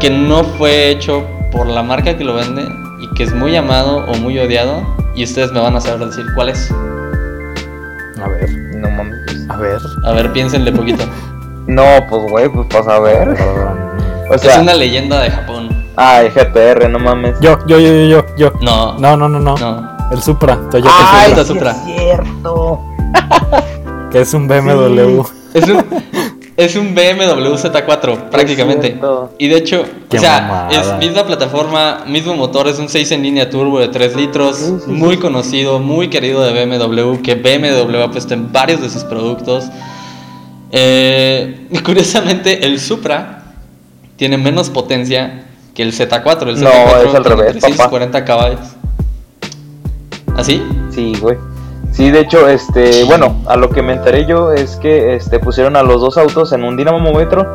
[0.00, 2.68] que no fue hecho por la marca que lo vende
[3.00, 4.82] y que es muy amado o muy odiado.
[5.14, 6.70] Y ustedes me van a saber decir cuál es.
[8.22, 9.18] A ver, No mames.
[9.48, 9.80] a ver.
[10.04, 11.04] A ver, piénsenle poquito.
[11.68, 13.28] No, pues güey, pues para saber.
[14.30, 15.68] O sea, es una leyenda de Japón.
[15.96, 17.38] ay, GTR, no mames.
[17.40, 18.52] Yo, yo, yo, yo, yo, yo.
[18.62, 19.54] No, No, no, no, no.
[19.54, 19.96] no.
[20.10, 21.70] El Supra, Toyota Ay, Supra, sí Supra.
[21.72, 22.80] es cierto.
[24.10, 25.24] que es un BMW.
[25.52, 25.84] Es un,
[26.58, 28.98] es un BMW Z4 prácticamente.
[29.38, 30.70] Y de hecho, Qué o sea, mamada.
[30.70, 34.74] es misma plataforma, mismo motor, es un 6 en línea turbo de 3 litros, Sí,
[34.84, 35.20] sí, muy sí.
[35.20, 39.66] conocido, muy querido de BMW, que BMW ha puesto en varios de sus productos.
[40.72, 43.44] Eh, y curiosamente, el Supra
[44.16, 45.44] tiene menos potencia
[45.74, 46.48] que el Z4.
[46.48, 48.58] El No, Z4 es al tiene revés, 340 caballos.
[50.36, 50.60] ¿Así?
[50.92, 51.36] Sí, güey.
[51.92, 55.76] Sí, de hecho, este, bueno, a lo que me enteré yo es que este pusieron
[55.76, 57.46] a los dos autos en un dinamómetro.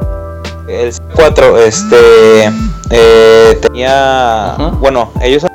[0.68, 2.52] El 4 este
[2.90, 5.46] eh, tenía, bueno, ellos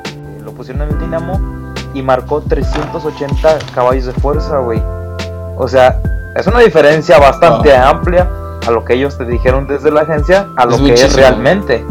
[0.43, 4.81] lo pusieron en el dinamo y marcó 380 caballos de fuerza, güey.
[5.57, 5.99] O sea,
[6.35, 8.27] es una diferencia bastante amplia
[8.67, 11.83] a lo que ellos te dijeron desde la agencia a lo Es que es realmente.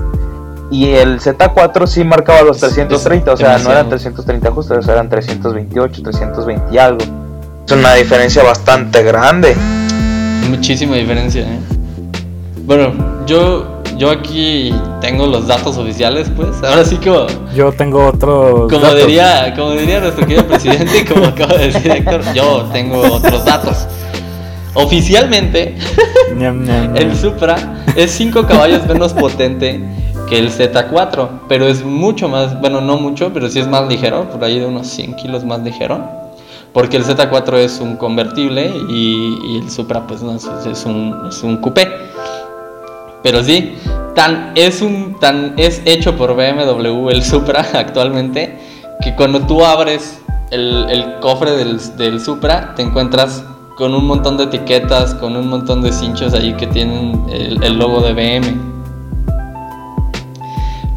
[0.71, 5.09] Y el Z4 sí marcaba los Es- 330, o sea, no eran 330 justos, eran
[5.09, 6.99] 328, 320 y algo.
[7.67, 9.57] Es una diferencia bastante grande.
[10.51, 11.59] Muchísima diferencia, ¿eh?
[12.67, 12.93] Bueno,
[13.27, 16.49] yo, yo aquí tengo los datos oficiales, pues.
[16.63, 18.69] Ahora sí como, Yo tengo otro.
[18.71, 23.01] como diría, como diría nuestro querido presidente y como acaba de decir Héctor, yo tengo
[23.01, 23.87] otros datos.
[24.75, 25.77] Oficialmente,
[26.95, 27.57] el Supra
[27.97, 29.81] es 5 caballos menos potente
[30.29, 34.29] que el Z4, pero es mucho más, bueno, no mucho, pero sí es más ligero,
[34.31, 36.01] por ahí de unos 100 kilos más ligero.
[36.73, 41.43] Porque el Z4 es un convertible y, y el Supra pues no, es, un, es
[41.43, 41.89] un coupé.
[43.23, 43.75] Pero sí,
[44.15, 48.59] tan es un tan es hecho por BMW el Supra actualmente
[49.03, 53.45] que cuando tú abres el, el cofre del, del Supra te encuentras
[53.77, 57.79] con un montón de etiquetas, con un montón de cinchos ahí que tienen el, el
[57.79, 58.78] logo de BM.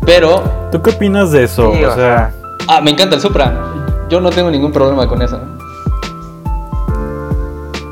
[0.06, 1.72] Pero, ¿Tú qué opinas de eso?
[1.74, 2.32] Sí, o o sea,
[2.68, 3.54] ah, me encanta el Supra.
[4.10, 5.40] Yo no tengo ningún problema con eso.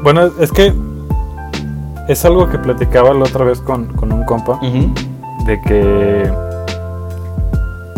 [0.03, 0.73] bueno, es que
[2.07, 4.59] es algo que platicaba la otra vez con, con un compa.
[5.45, 6.31] De que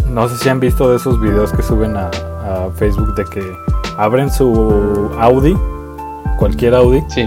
[0.10, 3.42] no sé si han visto de esos videos que suben a, a Facebook de que
[3.98, 5.56] abren su Audi,
[6.38, 7.26] cualquier Audi, Sí.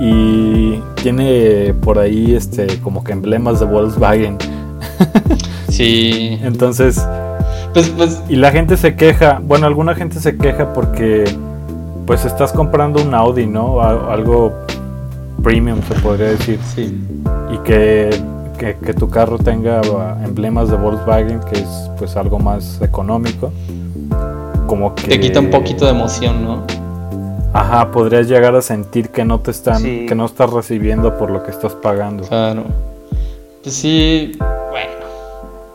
[0.00, 4.38] y tiene por ahí este como que emblemas de Volkswagen.
[5.70, 6.38] Sí.
[6.42, 7.02] Entonces,
[7.72, 11.24] Pues, pues, y la gente se queja, bueno, alguna gente se queja porque
[12.06, 13.80] pues estás comprando un Audi, ¿no?
[13.80, 14.52] Algo
[15.42, 16.58] premium se podría decir.
[16.74, 16.98] sí.
[17.52, 18.10] y que,
[18.58, 23.52] que- que tu carro tenga uh, emblemas de Volkswagen, que es pues algo más económico,
[24.66, 26.62] como que Te quita un poquito de emoción, ¿no?
[27.52, 30.06] Ajá, podrías llegar a sentir que no te están, Sí.
[30.08, 32.22] que no estás recibiendo por lo que estás pagando.
[32.24, 32.64] Claro.
[33.64, 34.32] Pues sí.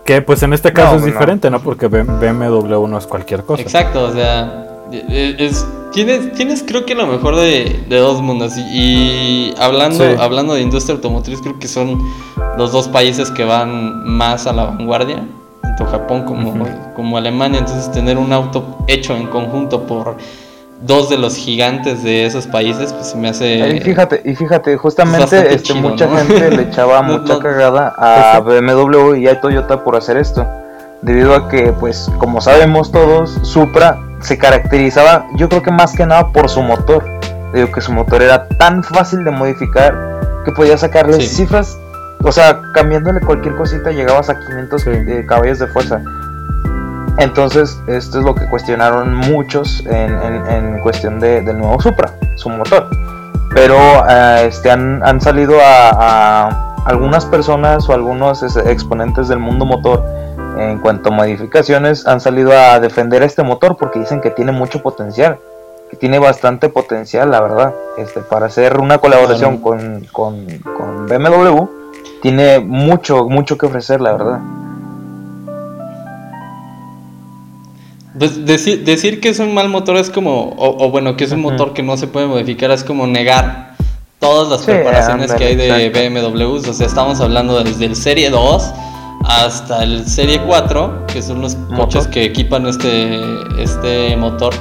[0.06, 1.08] Que pues en este caso No, es no.
[1.08, 1.60] diferente, ¿no?
[1.62, 3.62] Porque BMW no es cualquier cosa.
[3.64, 8.54] Exacto, o sea, e- es, tienes, tienes creo que lo mejor de, de dos mundos.
[8.56, 10.16] Y, y hablando, Sí.
[10.20, 12.00] hablando de industria automotriz, creo que son
[12.58, 15.26] los dos países que van más a la vanguardia,
[15.64, 16.54] tanto Japón como,
[16.96, 17.60] como Alemania.
[17.60, 20.18] Entonces, tener un auto hecho en conjunto por
[20.86, 23.70] dos de los gigantes de esos países, pues se me hace...
[23.76, 25.24] Y fíjate, y fíjate, justamente
[25.56, 26.18] este, chido, mucha ¿no?
[26.18, 27.40] gente le echaba No, mucha no.
[27.40, 30.46] cagada a BMW y a Toyota por hacer esto.
[31.02, 36.06] Debido a que, pues, como sabemos todos, Supra se caracterizaba, yo creo que más que
[36.06, 37.04] nada por su motor.
[37.54, 41.28] Digo que su motor era tan fácil de modificar que podía sacarle Sí.
[41.28, 41.78] cifras,
[42.24, 44.90] o sea, cambiándole cualquier cosita llegabas a 500 Sí.
[44.92, 46.02] eh, caballos de fuerza.
[47.18, 52.12] Entonces, esto es lo que cuestionaron muchos en, en- en cuestión de- del nuevo Supra,
[52.36, 52.88] su motor.
[53.54, 53.78] Pero
[54.10, 55.90] eh, este, han, han salido a,
[56.48, 60.04] a algunas personas o algunos es- exponentes del mundo motor
[60.58, 64.82] en cuanto a modificaciones han salido a defender este motor porque dicen que tiene mucho
[64.82, 65.38] potencial,
[65.90, 70.46] que tiene bastante potencial, la verdad, este, para hacer una colaboración con, con,
[70.78, 71.66] con BMW,
[72.22, 74.40] tiene mucho, mucho que ofrecer, la verdad.
[78.18, 81.32] Pues decir, decir que es un mal motor es como, o, o bueno, que es
[81.32, 83.76] un motor que no se puede modificar es como negar
[84.20, 86.68] todas las Sí, preparaciones que hay de BMWs.
[86.68, 88.72] O sea, estamos hablando desde el Serie 2
[89.28, 91.78] hasta el Serie 4, que son los Motor.
[91.78, 93.20] coches que equipan este,
[93.60, 94.54] este motor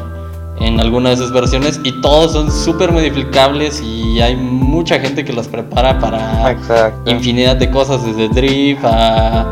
[0.60, 5.32] en alguna de sus versiones y todos son súper modificables y hay mucha gente que
[5.32, 7.10] los prepara para Exacto.
[7.10, 9.46] infinidad de cosas, desde drift a,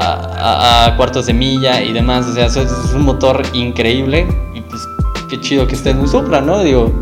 [0.00, 2.26] a, a- a cuartos de milla y demás.
[2.26, 4.82] O sea, es, es un motor increíble y pues
[5.30, 6.62] qué chido que esté en un Supra, ¿no?
[6.62, 6.92] Digo,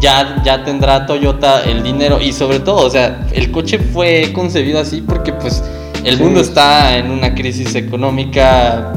[0.00, 4.78] ya, ya tendrá Toyota el dinero y sobre todo, o sea, el coche fue concebido
[4.80, 5.62] así porque pues
[6.04, 6.22] el Sí.
[6.22, 8.92] mundo está en una crisis económica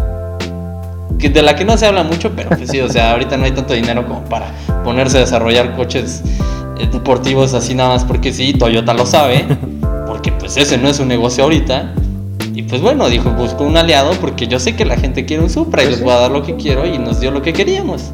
[1.18, 3.46] que- de la que no se habla mucho, pero pues sí, o sea, ahorita no
[3.46, 4.52] hay tanto dinero como para
[4.84, 6.22] ponerse a desarrollar coches
[6.80, 9.46] eh, deportivos así nada más porque sí, Toyota lo sabe,
[10.08, 11.94] porque pues ese no es un negocio ahorita.
[12.62, 15.50] Y pues bueno, dijo, busco un aliado porque yo sé que la gente quiere un
[15.50, 18.12] Supra y les voy a dar lo que quiero y nos dio lo que queríamos.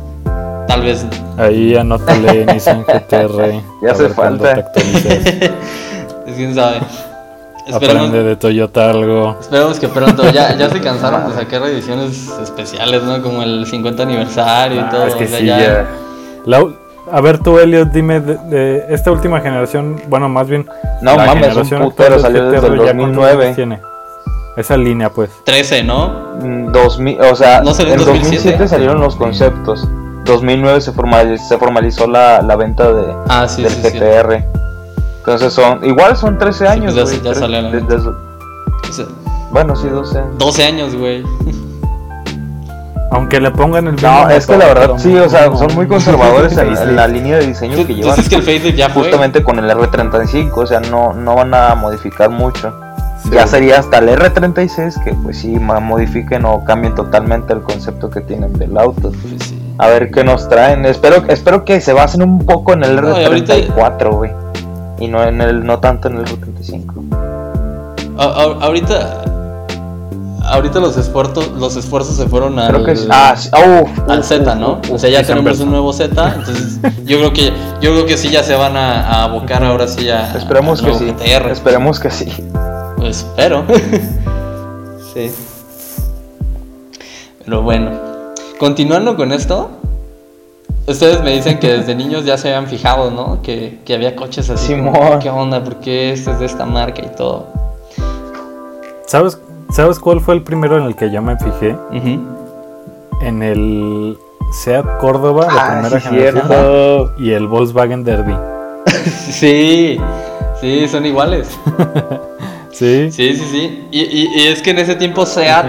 [0.69, 1.05] Tal vez
[1.37, 3.61] Ahí anótale Nissan GTR.
[3.83, 4.71] Ya hace falta.
[6.35, 6.77] quién sabe.
[6.77, 9.35] Aprende Esperemos, de Toyota algo.
[9.41, 10.29] esperemos que pronto.
[10.31, 13.21] Ya, ya se cansaron de sacar ediciones especiales, ¿no?
[13.21, 15.07] Como el 50 aniversario y todo.
[15.07, 15.87] es que o sea, sí, ya- ya.
[16.45, 16.73] La u-
[17.11, 20.65] a ver tú, Elliot, dime de, de esta última generación, bueno, más bien
[21.01, 23.43] No la mames, generación un putero salió desde el ¿ya cuántos 2009.
[23.43, 23.79] años tiene?
[24.57, 25.29] Esa línea, pues.
[25.43, 26.09] 13, ¿no?
[26.41, 28.35] Mm, 2000, o sea, ¿No salió en en 2007?
[28.37, 29.87] 2007 salieron los conceptos.
[30.25, 33.97] 2009 se formalizó, se formalizó la, la venta de, Ah, sí, del sí, sí.
[33.99, 34.43] GTR.
[35.19, 36.93] Entonces son, igual son 13 años.
[36.93, 39.07] pues ya- güey, ya tres- salió la de- de-
[39.51, 40.37] bueno, sí, 12 años.
[40.37, 41.23] 12 años, güey.
[43.11, 46.57] Aunque le pongan el No, es que la verdad, sí, o sea, son muy conservadores
[46.57, 48.19] en, en la línea de diseño que llevan.
[48.19, 49.03] es que el facelift ya fue.
[49.03, 52.73] Justamente con el R35, o sea, no, no van a modificar mucho.
[53.29, 53.35] Sí.
[53.35, 58.21] Ya sería hasta el R36 que pues sí modifiquen o cambien totalmente el concepto que
[58.21, 59.11] tienen del auto.
[59.11, 59.61] Pues sí.
[59.79, 60.85] A ver qué nos traen.
[60.85, 64.31] Espero, espero que se basen un poco en el No, y ahorita- R34, güey.
[64.99, 66.93] Y no en el, no tanto en el R35.
[68.17, 69.23] A- a- ahorita.
[70.49, 73.05] Ahorita los esfuerzos, los esfuerzos se fueron al, Creo que es.
[73.09, 74.79] Ah, sí, uf, al uf, Z, ¿no?
[74.89, 75.63] O sea, ya Versa.
[75.63, 79.01] un nuevo Z, entonces yo creo que yo creo que sí ya se van a,
[79.09, 81.05] a abocar ahora sí a Esperemos al que sí.
[81.11, 81.51] GTR.
[81.51, 82.31] Esperemos que sí.
[82.97, 83.63] Pues espero.
[85.13, 85.31] sí.
[87.45, 87.91] Pero bueno,
[88.59, 89.69] continuando con esto,
[90.85, 93.41] ustedes me dicen que desde niños ya se habían fijado, ¿no?
[93.41, 94.73] Que, que había coches así.
[94.75, 95.19] como, Simón.
[95.19, 95.63] ¿Qué onda?
[95.63, 97.47] ¿Por qué este es de esta marca y todo?
[99.05, 99.39] ¿Sabes,
[99.71, 101.77] ¿Sabes cuál fue el primero en el que yo me fijé?
[103.21, 104.17] En el
[104.51, 107.13] Seat Córdoba de Ah, primera sí, generación cierto.
[107.17, 108.35] y el Volkswagen Derby.
[109.07, 109.97] Sí,
[110.59, 111.47] sí, son iguales.
[112.77, 113.11] Sí.
[113.11, 113.83] Sí, sí, sí.
[113.91, 115.65] Y, y- y es que en ese tiempo SEAT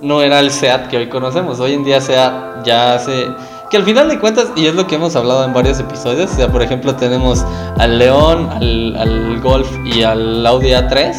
[0.00, 1.60] no era el SEAT que hoy conocemos.
[1.60, 3.26] Hoy en día SEAT ya hace...
[3.70, 6.34] Que al final de cuentas, y es lo que hemos hablado en varios episodios, o
[6.36, 7.42] sea, por ejemplo tenemos
[7.78, 11.14] al León, al, al Golf y al Audi A3,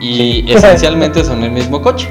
[0.00, 0.44] y Sí.
[0.48, 2.08] esencialmente son el mismo coche.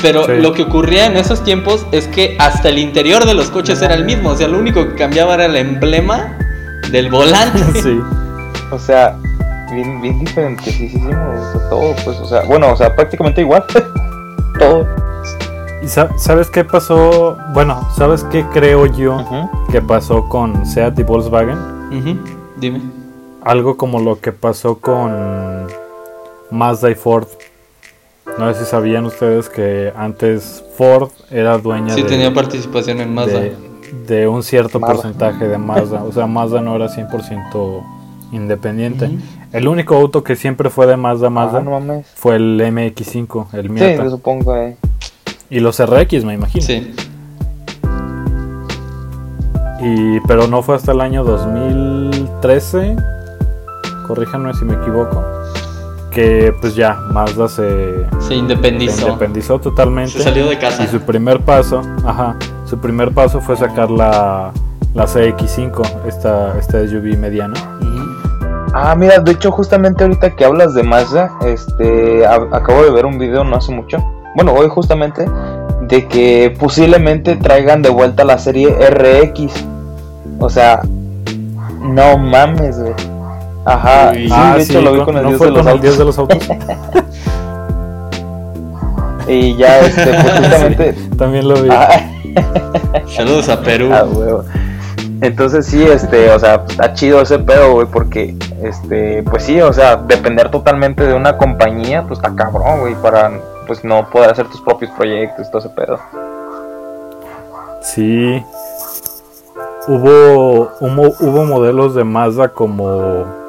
[0.00, 0.32] Pero Sí.
[0.40, 3.94] lo que ocurría en esos tiempos es que hasta el interior de los coches era
[3.94, 6.38] el mismo, o sea, lo único que cambiaba era el emblema
[6.90, 7.60] del volante.
[7.82, 7.98] Sí.
[8.70, 9.16] O sea,
[9.74, 11.10] bien, bien diferente, sí, sí, sí, o
[11.52, 13.64] sea, todo, pues, o sea, bueno, o sea, prácticamente igual.
[14.58, 14.86] todo.
[15.82, 17.36] ¿Y sa- sabes qué pasó?
[17.52, 19.50] Bueno, ¿sabes qué creo yo Ujú.
[19.70, 21.58] que pasó con Seat y Volkswagen?
[21.92, 22.18] Ujú,
[22.56, 22.80] Dime.
[23.42, 25.66] Algo como lo que pasó con
[26.50, 27.26] Mazda y Ford.
[28.38, 33.12] No sé si sabían ustedes que antes Ford era dueña Sí, de, tenía participación en
[33.14, 33.40] Mazda.
[33.40, 33.56] de,
[34.06, 34.94] de un cierto Mazda.
[34.94, 36.02] porcentaje de Mazda.
[36.04, 37.82] O sea, Mazda no era 100%
[38.32, 39.06] independiente.
[39.06, 39.16] Ujú.
[39.54, 42.06] El único auto que siempre fue de Mazda Mazda Ah, no mames.
[42.14, 44.04] fue el MX5, el Sí, Miata.
[44.04, 44.76] yo supongo, eh.
[45.48, 46.64] Y los RX, me imagino.
[46.66, 46.92] Sí.
[49.80, 52.96] Y, pero no fue hasta el año 2013,
[54.08, 55.22] corríjanme si me equivoco,
[56.10, 59.06] que pues ya Mazda se, Se se independizó.
[59.08, 60.12] independizó totalmente.
[60.12, 60.84] Se salió de casa.
[60.84, 64.52] Y su primer paso, ajá, su primer paso fue sacar la,
[64.94, 67.54] la CX5, esta, esta SUV mediana.
[68.76, 73.06] Ah, mira, de hecho, justamente ahorita que hablas de Mazda, este, a- acabo de ver
[73.06, 73.98] un video no hace mucho,
[74.34, 75.26] bueno, hoy justamente,
[75.82, 79.52] de que posiblemente traigan de vuelta la serie RX.
[80.40, 80.80] O sea,
[81.80, 82.94] no mames, güey.
[83.64, 84.26] Ajá, Uy.
[84.26, 85.68] sí, ah, de hecho lo vi con- con el ¿no dios fue de los con
[85.68, 85.82] el autos.
[85.82, 86.38] dios de los autos.
[89.26, 90.92] Y ya, este, pues justamente...
[90.94, 91.68] Sí, también lo vi.
[91.72, 91.88] Ah,
[93.16, 93.88] Saludos a Perú.
[93.90, 94.44] Ah, huevo.
[95.24, 99.72] Entonces sí, este, o sea, está chido ese pedo, güey, porque, este, pues sí, o
[99.72, 103.32] sea, depender totalmente de una compañía, pues está cabrón, güey, para,
[103.66, 105.98] pues no poder hacer tus propios proyectos, todo ese pedo.
[107.80, 108.44] Sí.
[109.88, 113.43] Hubo, hubo modelos de Mazda como...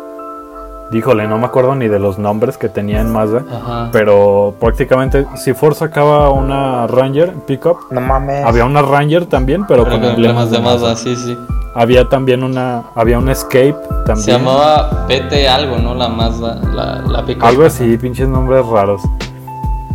[0.91, 3.43] Díjole, no me acuerdo ni de los nombres que tenía en Mazda.
[3.51, 3.89] Ajá.
[3.91, 8.45] Pero prácticamente, si Ford sacaba una Ranger Pickup, No mames.
[8.45, 10.89] había una Ranger también, pero, Pero con emblemas de Mazda.
[10.89, 11.37] Mazda, sí, sí.
[11.73, 14.17] Había también una, había un Escape también.
[14.25, 15.95] Se llamaba PT algo, ¿no?
[15.95, 19.01] La Mazda, la, la pick Algo así, pinches nombres raros.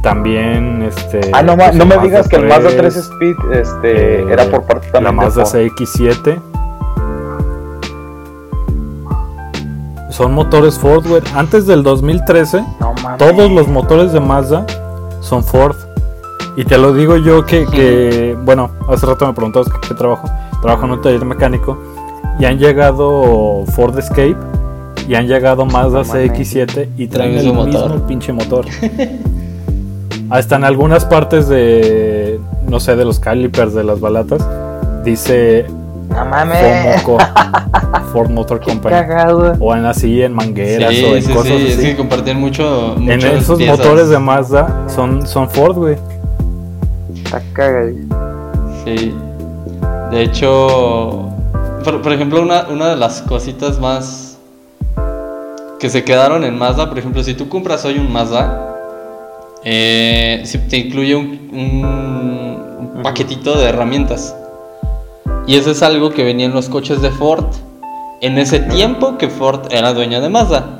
[0.03, 1.21] También, este.
[1.33, 4.27] Ah, no, pues, no me Mazda digas que el Mazda 3 3, Speed, este, eh,
[4.33, 5.61] era por parte La también de Mazda Ford.
[5.61, 6.41] CX7.
[10.11, 11.23] Son motores Ford, güey.
[11.35, 13.19] Antes del 2013, No mames.
[13.19, 14.67] todos los motores de Mazda
[15.21, 15.77] son Ford.
[16.57, 20.29] Y te lo digo yo que, que, bueno, hace rato me preguntabas qué trabajo.
[20.61, 21.79] Trabajo en un taller mecánico.
[22.39, 24.37] Y han llegado Ford Escape.
[25.09, 26.33] Y han llegado Mazda mames.
[26.33, 27.67] CX7 y traen el motor.
[27.93, 28.67] mismo pinche motor.
[30.31, 34.47] Hasta en algunas partes de, no sé, de los calipers de las balatas,
[35.05, 35.67] dice
[36.11, 37.03] No mames.
[37.03, 37.19] Fomoco,
[38.13, 38.95] Ford Motor Company.
[38.95, 39.55] cagado.
[39.61, 41.67] O en así, en mangueras Sí, o en sí, cosas sí.
[41.69, 41.87] Es así.
[41.87, 42.97] que compartían mucho.
[42.97, 43.79] En esos piezas.
[43.79, 45.97] motores de Mazda son, son Ford, güey.
[47.25, 47.91] Está cagado.
[48.85, 49.15] Sí.
[50.11, 51.29] De hecho,
[51.85, 54.37] por, por ejemplo, una, una de las cositas más
[55.79, 58.67] que se quedaron en Mazda, por ejemplo, si tú compras hoy un Mazda,
[59.65, 64.35] eh, si te incluye un, un- un paquetito de herramientas.
[65.47, 67.45] Y eso es algo que venía en los coches de Ford
[68.21, 70.79] en ese tiempo que Ford era dueña de Mazda.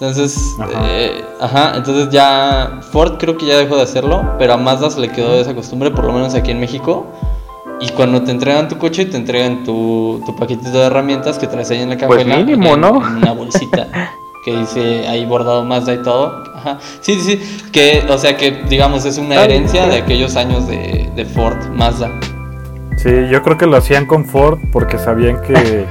[0.00, 0.70] Entonces, Ajá.
[0.90, 5.00] eh, ajá, entonces ya Ford creo que ya dejó de hacerlo, pero a Mazda se
[5.00, 7.06] le quedó esa costumbre, por lo menos aquí en México.
[7.80, 11.70] Y cuando te entregan tu coche, te entregan tu, tu paquetito de herramientas que traes
[11.70, 12.36] ahí en la Pues cajuela.
[12.38, 13.06] mínimo, en- ¿no?
[13.06, 13.86] En una bolsita
[14.44, 16.42] que dice ahí bordado Mazda y todo.
[16.56, 16.78] Ajá.
[17.00, 17.40] Sí, sí.
[17.72, 22.10] Que, o sea que, digamos, es una herencia de aquellos años de, de Ford Mazda.
[22.98, 25.86] Sí, yo creo que lo hacían con Ford porque sabían que,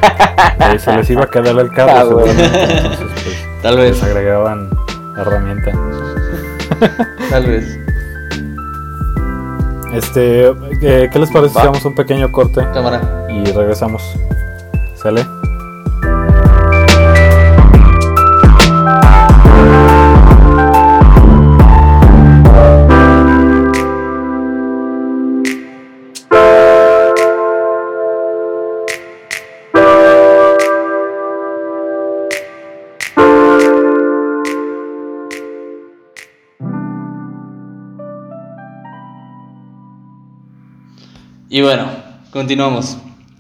[0.77, 2.19] se les iba a quedar el carro.
[2.19, 2.29] Ah.
[2.29, 4.69] Entonces, pues, Tal vez, les agregaban
[5.17, 5.71] herramienta.
[7.29, 7.79] tal vez.
[9.93, 10.47] Este,
[10.81, 13.01] eh, ¿qué les parece si hacemos un pequeño corte Cámara.
[13.29, 14.03] y regresamos?
[14.95, 15.25] ¿Sale?
[41.57, 41.87] Y bueno,
[42.29, 42.97] continuamos.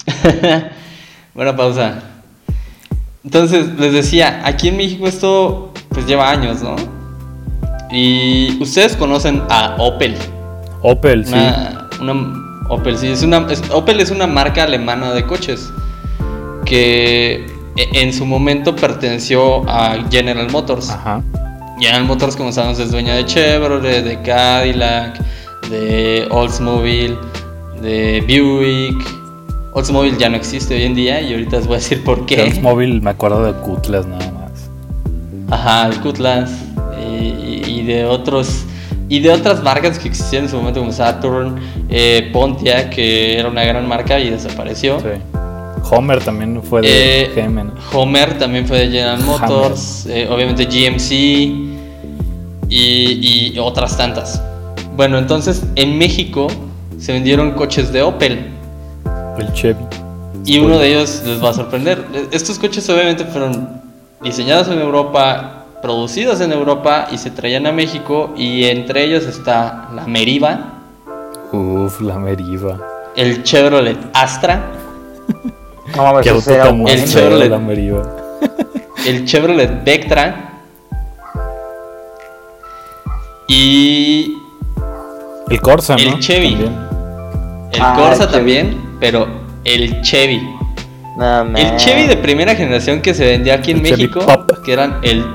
[1.35, 2.01] Buena pausa.
[3.23, 6.75] Entonces, les decía, aquí en México esto pues lleva años, ¿no?
[7.91, 10.15] Y ustedes conocen a Opel.
[10.81, 11.35] Opel, sí.
[12.01, 15.69] Una, Opel, sí, es una, es- Opel es una marca alemana de coches
[16.65, 17.45] que
[17.75, 20.89] e- en su momento perteneció a General Motors.
[20.89, 21.21] Ajá.
[21.79, 25.19] General Motors, como sabemos, es dueña de Chevrolet, de Cadillac,
[25.69, 27.15] de Oldsmobile,
[27.81, 29.17] de Buick.
[29.73, 32.59] Oldsmobile ya no existe hoy en día y ahorita les voy a decir por qué.
[32.61, 34.69] móvil me acuerdo de Cutlass nada más.
[35.51, 36.51] Ajá, el Cutlass
[36.99, 38.65] y, y de otros
[39.09, 41.55] y de otras marcas que existían en su momento como Saturn,
[41.89, 44.99] eh, Pontiac, que era una gran marca y desapareció.
[44.99, 45.07] Sí.
[45.89, 47.73] Homer también fue de Eh, GM, ¿no?
[47.93, 51.11] Homer también fue de General Motors, eh, obviamente GMC
[52.69, 54.41] y, y otras tantas.
[54.97, 56.47] Bueno, entonces en México
[56.97, 58.47] se vendieron coches de Opel
[59.37, 59.83] El Chevy.
[60.45, 62.03] y uno de ellos les va a sorprender.
[62.31, 63.81] Estos coches obviamente fueron
[64.21, 69.89] diseñados en Europa, producidos en Europa y se traían a México y entre ellos está
[69.93, 70.73] la Meriva,
[71.51, 72.77] Uf, la Meriva.
[73.15, 74.63] el Chevrolet Astra,
[75.95, 77.49] No mames, Qué auto tan El Chevrolet.
[77.49, 78.15] la Meriva.
[79.05, 80.43] el Chevrolet Vectra
[83.47, 84.33] y
[85.49, 86.01] El Corsa, ¿no?
[86.01, 86.55] El Chevy.
[86.55, 86.86] También.
[87.71, 89.27] El Ah, Corsa el también, pero
[89.63, 90.41] el Chevy.
[91.17, 91.41] No.
[91.57, 94.51] El Chevy de primera generación que se vendía aquí en El Chevy México, Pop.
[94.63, 95.25] que eran el...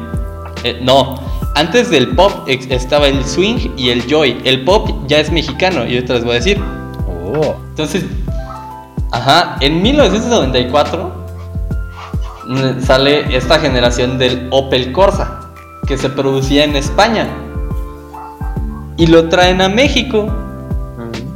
[0.62, 1.18] eh, no,
[1.55, 4.41] antes del Pop estaba el Swing y el Joy.
[4.45, 6.59] El Pop ya es mexicano y ahorita les voy a decir.
[7.07, 7.57] Oh.
[7.70, 8.05] Entonces,
[9.11, 11.12] ajá, en 1994
[12.47, 15.41] mm, sale esta generación del Opel Corsa,
[15.87, 17.26] que se producía en España.
[18.97, 20.28] Y lo traen a México.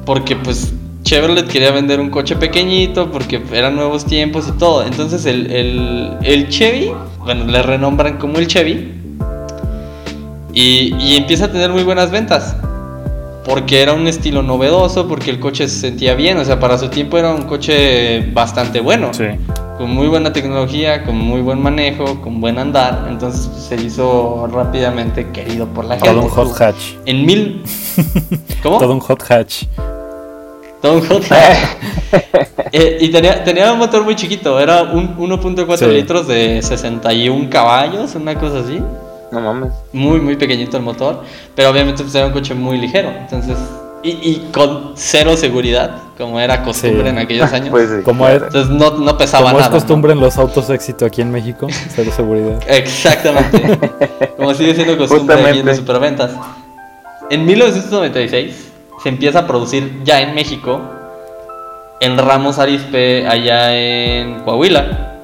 [0.05, 0.73] Porque pues
[1.07, 4.85] Chevrolet quería vender un coche pequeñito porque eran nuevos tiempos y todo.
[4.85, 6.91] Entonces el, el, el Chevy,
[7.21, 8.93] bueno, le renombran como el Chevy.
[10.53, 12.57] Y, y empieza a tener muy buenas ventas.
[13.45, 16.39] Porque era un estilo novedoso, porque el coche se sentía bien.
[16.39, 19.15] O sea, para su tiempo era un coche bastante bueno.
[19.15, 19.27] Sí.
[19.79, 23.07] Con muy buena tecnología, con muy buen manejo, con buen andar.
[23.09, 26.35] Entonces se hizo rápidamente querido por la Todo un gente.
[26.35, 26.95] hot hatch.
[27.05, 27.63] En mil...
[28.65, 28.79] ¿Cómo?
[28.79, 29.67] Todo un hot hatch.
[30.93, 31.23] Un hot
[32.73, 35.85] Eh, y tenía, tenía un motor muy chiquito, era un 1.4 Sí.
[35.87, 38.83] litros de 61 caballos, una cosa así.
[39.33, 39.73] No mames.
[39.93, 41.23] Muy, muy pequeñito el motor,
[41.55, 43.09] pero obviamente pues, era un coche muy ligero.
[43.11, 43.57] Entonces,
[44.03, 47.09] y, y con cero seguridad, como era costumbre Sí.
[47.09, 47.71] en aquellos años.
[47.71, 48.03] Pues sí.
[48.05, 49.73] Como es, Entonces no, no pesaba como es nada.
[49.73, 52.61] costumbre en los autos éxito aquí en México, cero seguridad.
[52.67, 52.75] ¿no?
[52.75, 53.79] Exactamente.
[54.37, 55.71] como sigue siendo costumbre aquí en Justamente.
[55.71, 56.31] las superventas.
[57.31, 58.66] En 1996
[59.03, 60.81] se empieza a producir ya en México,
[62.01, 65.15] en Ramos Arizpe, allá en Coahuila.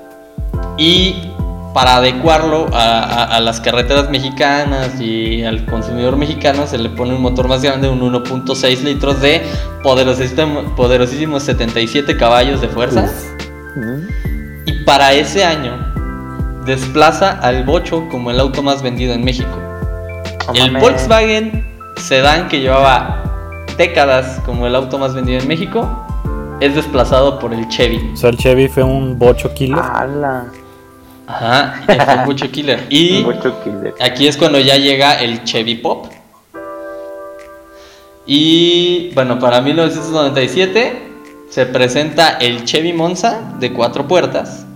[0.78, 1.28] Y
[1.74, 7.14] para adecuarlo a, a- a las carreteras mexicanas y al consumidor mexicano se le pone
[7.14, 9.42] un motor más grande, un 1.6 litros de
[9.82, 13.06] poderosísimo, poderosísimos 77 caballos de fuerza.
[14.66, 15.78] Y para ese año
[16.66, 19.48] desplaza al Bocho como el auto más vendido en México.
[20.54, 20.70] El.
[20.80, 21.64] Volkswagen
[21.96, 23.22] Sedán que llevaba
[23.76, 25.88] décadas como el auto más vendido en México
[26.60, 28.10] es desplazado por el Chevy.
[28.12, 29.78] O sea, el Chevy fue un bocho killer.
[29.78, 30.46] ¡Hala!
[31.26, 32.86] Ajá, y fue un Bocho Killer.
[32.90, 33.94] Y killer.
[34.00, 36.06] aquí es cuando ya llega el Chevy Pop.
[38.26, 41.10] Y bueno, para 1997
[41.48, 44.66] se presenta el Chevy Monza de cuatro puertas.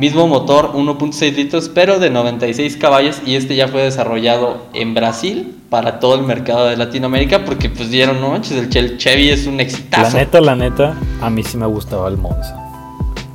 [0.00, 3.20] Mismo motor, 1.6 litros, pero de 96 caballos.
[3.26, 7.44] Y este ya fue desarrollado en Brasil para todo el mercado de Latinoamérica.
[7.44, 10.16] Porque pues dieron, no manches, el Che- el Chevy es un La exitazo.
[10.16, 12.56] neta, la neta, a mí sí me gustaba el Monza.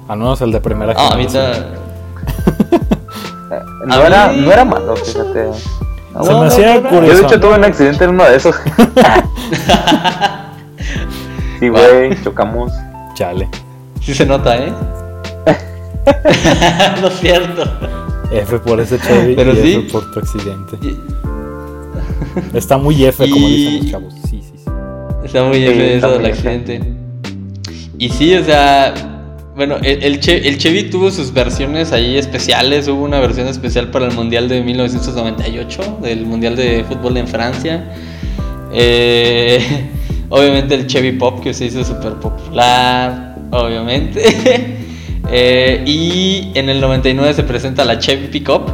[0.08, 1.28] Al menos el de primera Ah, a mí
[3.86, 5.54] No A era, mí- no era malo, fíjate.
[5.54, 7.06] Se me no, hacía curioso.
[7.06, 8.56] Yo de hecho tuve un accidente en uno de esos.
[11.60, 12.72] sí, güey, chocamos.
[13.14, 13.48] Chale.
[14.02, 14.74] Sí se nota, ¿eh?
[17.02, 17.64] no es cierto.
[18.32, 19.74] F por ese Chevy Pero y sí.
[19.76, 20.78] F por tu accidente.
[20.82, 20.98] Y-
[22.58, 24.14] Está muy F, como Y- dicen los chavos.
[24.30, 24.72] Sí, sí, sí.
[25.24, 26.82] Está muy Sí, está eso del accidente.
[27.98, 28.94] Y sí, o sea,
[29.56, 32.88] bueno, el, el Che- el Chevy tuvo sus versiones ahí especiales.
[32.88, 37.92] Hubo una versión especial para el Mundial de 1998, del Mundial de Fútbol en Francia.
[38.74, 39.60] Eh,
[40.30, 44.82] obviamente el Chevy Pop, que se hizo súper popular, obviamente.
[45.32, 48.72] Eh, y en el 99 se presenta la Chevy Pickup,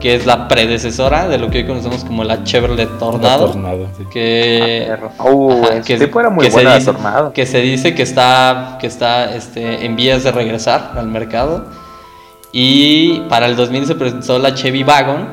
[0.00, 3.46] que es la predecesora de lo que hoy conocemos como la Chevrolet Tornado.
[3.46, 4.04] La Tornado, sí.
[4.12, 5.08] Que, Ah.
[5.30, 7.32] Uh, Ajá, era muy que se buena dice- Tornado.
[7.32, 11.66] Que se dice que está, que está este, en vías de regresar al mercado.
[12.52, 15.28] Y para el 2000 se presentó la Chevy Wagon,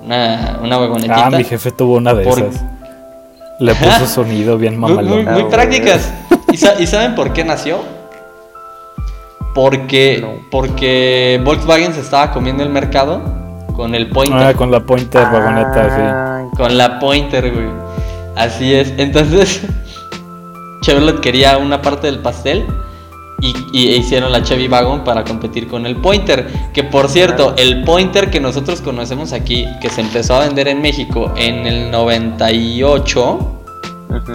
[0.00, 1.26] una, una vagonetita.
[1.26, 2.62] Ah, mi jefe tuvo una de Por- esas.
[3.60, 5.32] Le puso sonido bien Muy, muy- mamalón.
[5.34, 6.12] muy Ah, prácticas.
[6.52, 7.78] ¿Y, sa- y saben por qué nació?
[9.54, 10.32] Porque, No.
[10.50, 13.22] porque Volkswagen se estaba comiendo el mercado
[13.76, 14.42] con el Pointer.
[14.48, 17.66] Ah, con la Pointer vagoneta, Ay, Con la Pointer, güey.
[18.36, 18.92] Así es.
[18.98, 19.62] Entonces,
[20.82, 22.64] Chevrolet quería una parte del pastel
[23.40, 26.46] y, y hicieron la Chevy Wagon para competir con el Pointer.
[26.72, 30.82] Que por cierto, el Pointer que nosotros conocemos aquí, que se empezó a vender en
[30.82, 33.38] México en el 98,
[34.10, 34.32] ujú.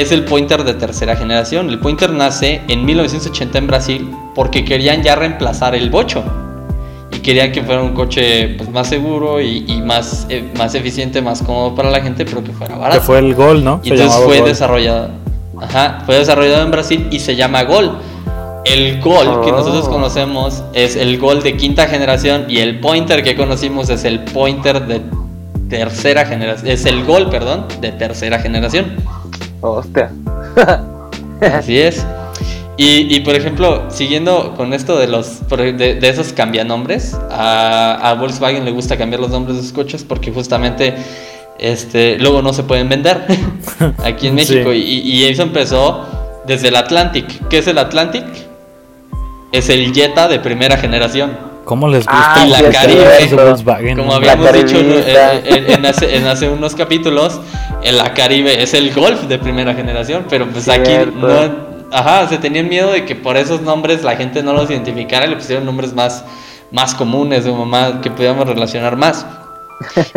[0.00, 1.68] Es el Pointer de tercera generación.
[1.70, 6.24] El Pointer nace en 1980 en Brasil porque querían ya reemplazar el Bocho.
[7.12, 11.22] Y querían que fuera un coche pues, más seguro y, y más, eh, más eficiente,
[11.22, 13.00] más cómodo para la gente, pero que fuera barato.
[13.00, 13.80] Que fue el Gol, ¿no?
[13.82, 14.48] Y Se entonces fue Gol.
[14.48, 15.10] desarrollado.
[15.60, 17.98] Ajá, fue desarrollado en Brasil y se llama Gol.
[18.64, 19.56] El Gol que Oh.
[19.56, 24.20] nosotros conocemos es el Gol de quinta generación y el Pointer que conocimos es el
[24.24, 25.00] Pointer de
[25.70, 26.68] tercera generación.
[26.70, 28.96] Es el Gol, perdón, de tercera generación.
[29.60, 30.10] Hostia.
[31.40, 32.04] Así es.
[32.78, 38.14] Y, y, por ejemplo, siguiendo con esto de los de, de esos cambianombres, a, a
[38.14, 40.94] Volkswagen le gusta cambiar los nombres de sus coches porque justamente
[41.58, 43.24] este luego no se pueden vender
[44.04, 44.72] aquí en México.
[44.72, 45.02] Sí.
[45.06, 46.04] Y, y eso empezó
[46.46, 47.48] desde el Atlantic.
[47.48, 48.24] ¿Qué es el Atlantic?
[49.52, 51.55] Es el Jetta de primera generación.
[51.66, 53.04] ¿Cómo les gusta Ah, y la Caribe,
[53.34, 53.96] Volkswagen?
[53.98, 55.32] Como habíamos dicho en, Caribita.
[55.44, 57.40] en- en hace, en hace unos capítulos,
[57.82, 61.50] en la Caribe es el Golf de primera generación, pero pues aquí no,
[61.92, 65.30] ajá, se tenían miedo de que por esos nombres la gente no los identificara y
[65.30, 66.24] le pusieron nombres más,
[66.70, 69.26] más comunes o más que pudiéramos relacionar más.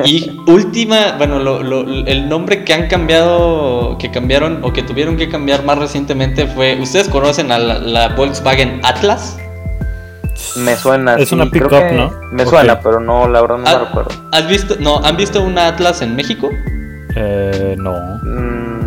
[0.06, 5.18] Y última, bueno, lo- lo- el nombre que han cambiado, que cambiaron o que tuvieron
[5.18, 9.38] que cambiar más recientemente fue, ¿ustedes conocen a la, la Volkswagen Atlas?
[10.58, 11.16] Me suena.
[11.16, 12.12] Es sí, una pick-up, ¿no?
[12.32, 14.10] Me suena, pero no, la verdad no me Ah, recuerdo.
[14.32, 16.50] ¿Has visto, no, han visto una Atlas en México?
[17.16, 17.94] Eh, no.
[18.24, 18.80] Mm,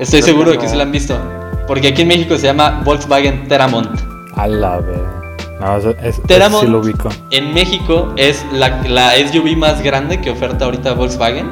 [0.00, 1.18] Estoy Creo seguro que de que sí la han visto.
[1.66, 3.98] Porque aquí en México se llama Volkswagen Teramont.
[4.36, 4.98] A la vez.
[5.60, 7.08] No, es, es- Teramont sí lo ubico.
[7.32, 11.50] en México es la, la SUV más grande que oferta ahorita Volkswagen.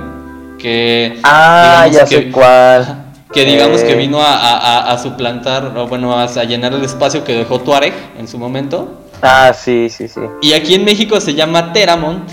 [0.59, 3.05] Que Ah, ya que- sé cuál.
[3.33, 3.97] Que digamos que Eh.
[3.97, 7.61] vino a, a- a- a suplantar, o bueno, a, a llenar el espacio que dejó
[7.61, 9.03] Tuareg en su momento.
[9.22, 10.20] Ah, sí, sí, sí.
[10.43, 12.29] Y aquí en México se llama Teramont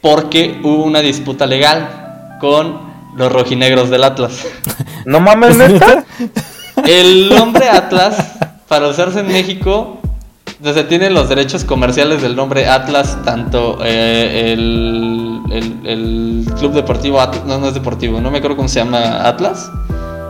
[0.00, 2.80] porque hubo una disputa legal con
[3.16, 4.46] los rojinegros del Atlas.
[5.06, 6.04] No mames, neta.
[6.86, 8.16] El nombre Atlas,
[8.68, 9.98] para usarse en México,
[10.62, 17.20] se tienen los derechos comerciales del nombre Atlas, tanto eh, el, el- el Club Deportivo
[17.20, 19.70] Atlas, no, no es deportivo, no me acuerdo cómo se llama Atlas,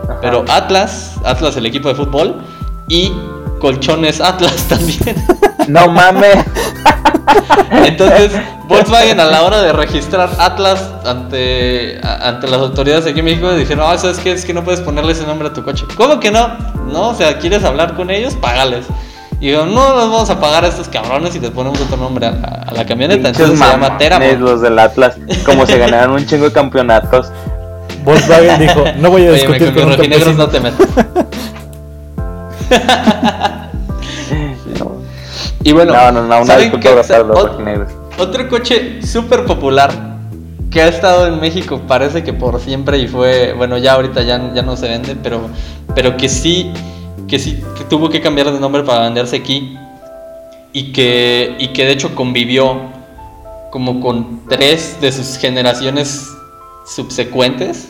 [0.05, 0.19] Ajá.
[0.21, 2.35] pero Atlas, Atlas el equipo de fútbol,
[2.87, 3.11] y
[3.59, 5.15] Colchones Atlas también.
[5.67, 6.37] No mames.
[7.85, 8.31] Entonces,
[8.67, 13.53] Volkswagen a la hora de registrar Atlas ante, a- ante las autoridades aquí en México
[13.53, 14.31] dijeron, ah, ¿sabes qué?
[14.31, 15.85] Es que no puedes ponerle ese nombre a tu coche.
[15.95, 16.49] ¿Cómo que no?
[16.91, 18.35] No, o sea, ¿quieres hablar con ellos?
[18.35, 18.85] Págales.
[19.41, 22.27] Y dijeron, no, nos vamos a pagar a estos cabrones y les ponemos otro nombre
[22.27, 23.29] a la, a la camioneta.
[23.29, 24.39] Pinches Entonces se llama Teramont.
[24.39, 25.17] Los del Atlas.
[25.45, 27.31] Como se ganaron un chingo de campeonatos.
[28.05, 30.87] Volkswagen dijo, no voy a Oye, discutir con con un rojinegros no te metas.
[34.79, 34.91] No,
[35.63, 37.07] Y bueno, no, no, no una ¿saben disculpa qué?
[37.07, 37.91] para los Ot- rojinegros.
[38.17, 39.91] Otro coche súper popular
[40.69, 44.53] que ha estado en México, parece que por siempre y fue, bueno, ya ahorita ya,
[44.53, 45.41] ya no se vende, pero,
[45.93, 46.71] pero que sí,
[47.31, 49.75] que sí que tuvo que cambiar de nombre para venderse aquí
[50.73, 52.75] y que, y que de hecho convivió
[53.71, 56.27] como con tres de sus generaciones
[56.85, 57.87] subsecuentes.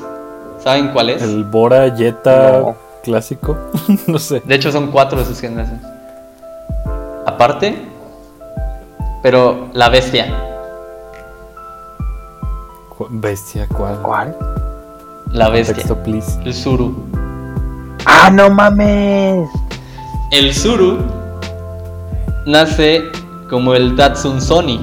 [0.63, 1.23] ¿Saben cuál es?
[1.23, 2.75] El Bora Jetta No.
[3.03, 3.57] clásico.
[4.07, 4.41] no sé.
[4.45, 5.83] De hecho, son cuatro de sus generaciones.
[7.25, 7.81] Aparte,
[9.23, 10.27] pero la bestia.
[12.95, 13.99] Cu- Bestia, ¿cuál?
[14.03, 14.37] ¿Cuál?
[15.31, 15.75] La bestia.
[15.75, 16.39] Texto, please.
[16.45, 16.95] El Zuru.
[18.05, 19.49] ¡Ah, no mames!
[20.31, 20.99] El Zuru
[22.45, 23.03] nace
[23.49, 24.79] como el Datsun Sony.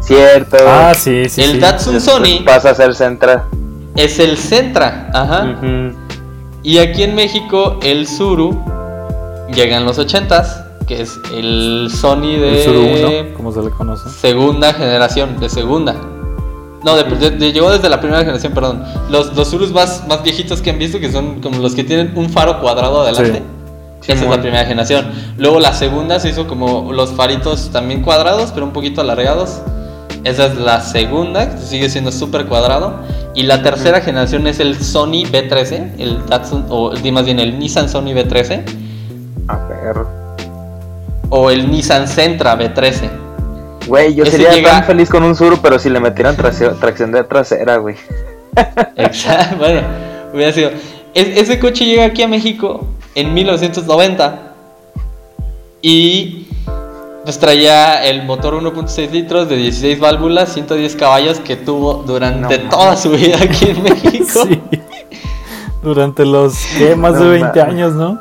[0.00, 0.56] Cierto.
[0.66, 1.58] Ah, sí, sí, el sí.
[1.58, 3.44] Datsun Después Sony Pasa a ser Centra.
[3.96, 5.10] es el Sentra.
[5.12, 5.56] Ajá.
[6.62, 8.62] Y aquí en México, el Zuru
[9.52, 12.80] llega en los 80s, que es el Sony de El Zuru
[13.28, 14.08] 1, como se le conoce.
[14.10, 15.94] segunda generación, de segunda.
[16.84, 18.82] No, de- de- de- llegó desde la primera generación, perdón.
[19.10, 22.12] Los, los Zurus más, más viejitos que han visto, que son como los que tienen
[22.16, 23.42] un faro cuadrado adelante.
[24.02, 25.06] Esa es la primera generación.
[25.36, 29.60] Luego la segunda se hizo como los faritos también cuadrados, pero un poquito alargados.
[30.24, 32.94] Esa es la segunda, que sigue siendo súper cuadrado.
[33.34, 37.88] Y la tercera generación es el Sony B13, el Datsun, o más bien el Nissan
[37.88, 38.62] Sony B13,
[39.48, 39.96] A ver.
[41.28, 43.08] o el Nissan Sentra B13.
[43.86, 47.12] Güey, yo Ese sería llega- tan feliz con un Suru, pero si le metieran tracción
[47.12, 47.96] de trasera, güey.
[48.96, 49.80] Exacto, bueno,
[50.34, 50.70] hubiera sido.
[51.14, 54.52] Es- ese coche llega aquí a México en 1990
[55.82, 56.46] y
[57.24, 62.70] pues traía el motor 1.6 litros de 16 válvulas, 110 caballos que tuvo durante No
[62.70, 64.44] toda su vida aquí en México.
[64.48, 64.60] Sí.
[65.82, 66.94] Durante los ¿qué?
[66.96, 67.74] más No de 20 mames.
[67.74, 68.20] años, ¿no?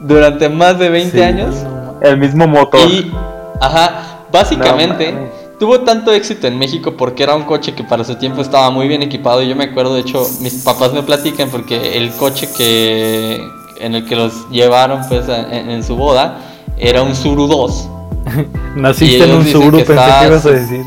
[0.00, 1.54] Durante más de 20 Sí, años.
[1.62, 1.94] no.
[2.00, 2.80] El mismo motor.
[2.90, 3.12] Y,
[3.60, 8.16] ajá, básicamente No tuvo tanto éxito en México porque era un coche que para su
[8.16, 9.42] tiempo estaba muy bien equipado.
[9.42, 13.40] Yo me acuerdo, de hecho, mis papás me platican porque el coche que
[13.78, 16.38] en el que los llevaron pues a- en, en su boda
[16.78, 17.88] era un Suru 2.
[18.76, 20.84] Y Naciste en un Subaru, que pensé está- que ibas a decir.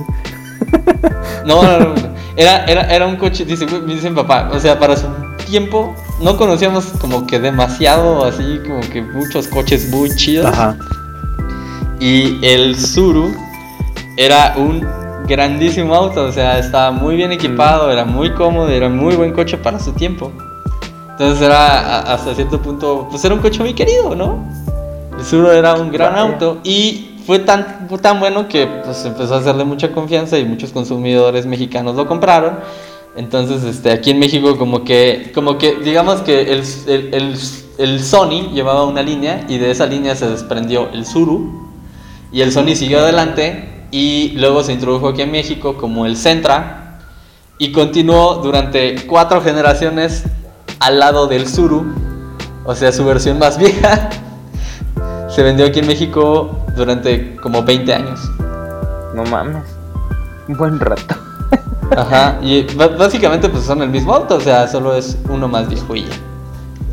[1.46, 1.96] No, no, no.
[2.38, 5.08] Era, era, era un coche, dice, me dicen papá, o sea, para su
[5.50, 10.46] tiempo no conocíamos como que demasiado así, como que muchos coches muy chidos.
[10.48, 10.76] Ajá.
[12.06, 13.34] Y el Zuru
[14.16, 14.86] era un
[15.28, 19.58] grandísimo auto, o sea, estaba muy bien equipado, era muy cómodo, era muy buen coche
[19.58, 20.32] para su tiempo.
[21.10, 24.38] Entonces era hasta cierto punto, pues era un coche muy querido, ¿no?
[25.18, 26.26] El Zuru era un gran Vaya.
[26.34, 30.46] auto y fue tan, fue tan bueno que pues empezó a hacerle mucha confianza y
[30.46, 32.60] muchos consumidores mexicanos lo compraron.
[33.16, 37.40] Entonces, este, aquí en México como que, como que, digamos que el, el, el-
[37.78, 41.65] el Sony llevaba una línea y de esa línea se desprendió el Zuru
[42.36, 47.00] y el Sony siguió adelante y luego se introdujo aquí en México como el Sentra
[47.58, 50.26] y continuó durante cuatro generaciones
[50.82, 51.96] al lado del Zuru,
[52.66, 54.10] o sea, su versión más vieja.
[55.30, 58.20] Se vendió aquí en México durante como 20 años.
[59.16, 59.64] No mames.
[60.50, 61.16] Un buen rato.
[61.96, 62.64] Ajá, y
[62.98, 66.16] básicamente pues son el mismo auto, o sea, solo es uno más viejo y ya.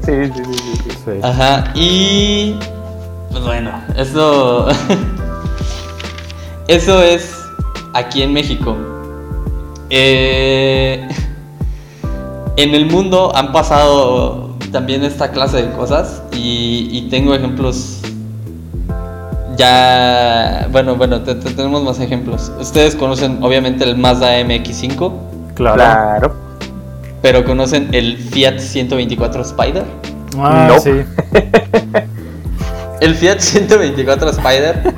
[0.04, 1.10] Sí, sí, sí, sí, sí.
[1.20, 2.54] Ajá, y
[3.32, 4.68] pues bueno, eso
[6.74, 7.34] eso es
[7.94, 8.76] aquí en México.
[9.90, 11.06] Eh,
[12.56, 17.98] en el mundo han pasado también esta clase de cosas y, y tengo ejemplos
[19.56, 25.12] ya bueno bueno te- te- tenemos más ejemplos ustedes conocen obviamente el Mazda MX5
[25.54, 25.74] Claro.
[25.74, 26.34] Claro.
[27.20, 29.84] pero conocen el Fiat 124 Spider
[30.38, 30.80] Ah, No.
[30.80, 30.90] sí.
[33.00, 34.94] El Fiat 124 Spider.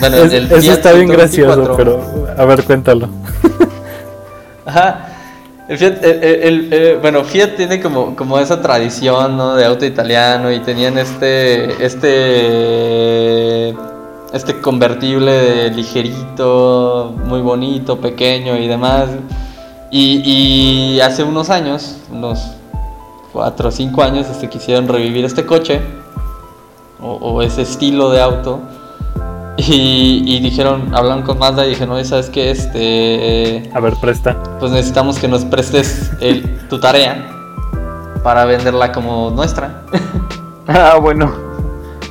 [0.00, 1.64] Bueno, Es- el eso Fiat está bien 124.
[1.64, 3.08] gracioso, pero a ver, cuéntalo.
[4.66, 5.06] Ajá.
[5.68, 9.54] El Fiat, el, el- el- eh, bueno, Fiat tiene como, como esa tradición, ¿no?
[9.54, 13.70] De auto italiano y tenían este, este,
[14.32, 19.08] este convertible ligerito, muy bonito, pequeño y demás.
[19.92, 20.22] Y,
[20.96, 22.40] y hace unos años, unos
[23.32, 25.80] 4 o 5 años, este, quisieron revivir este coche
[27.00, 28.60] o, o ese estilo de auto.
[29.68, 32.50] Y, y dijeron, hablaron con Mazda y dijeron, oye, ¿sabes qué?
[32.50, 34.36] Este, A ver, presta.
[34.58, 37.26] pues necesitamos que nos prestes el- tu tarea
[38.22, 39.82] para venderla como nuestra.
[40.72, 41.32] Ah, bueno.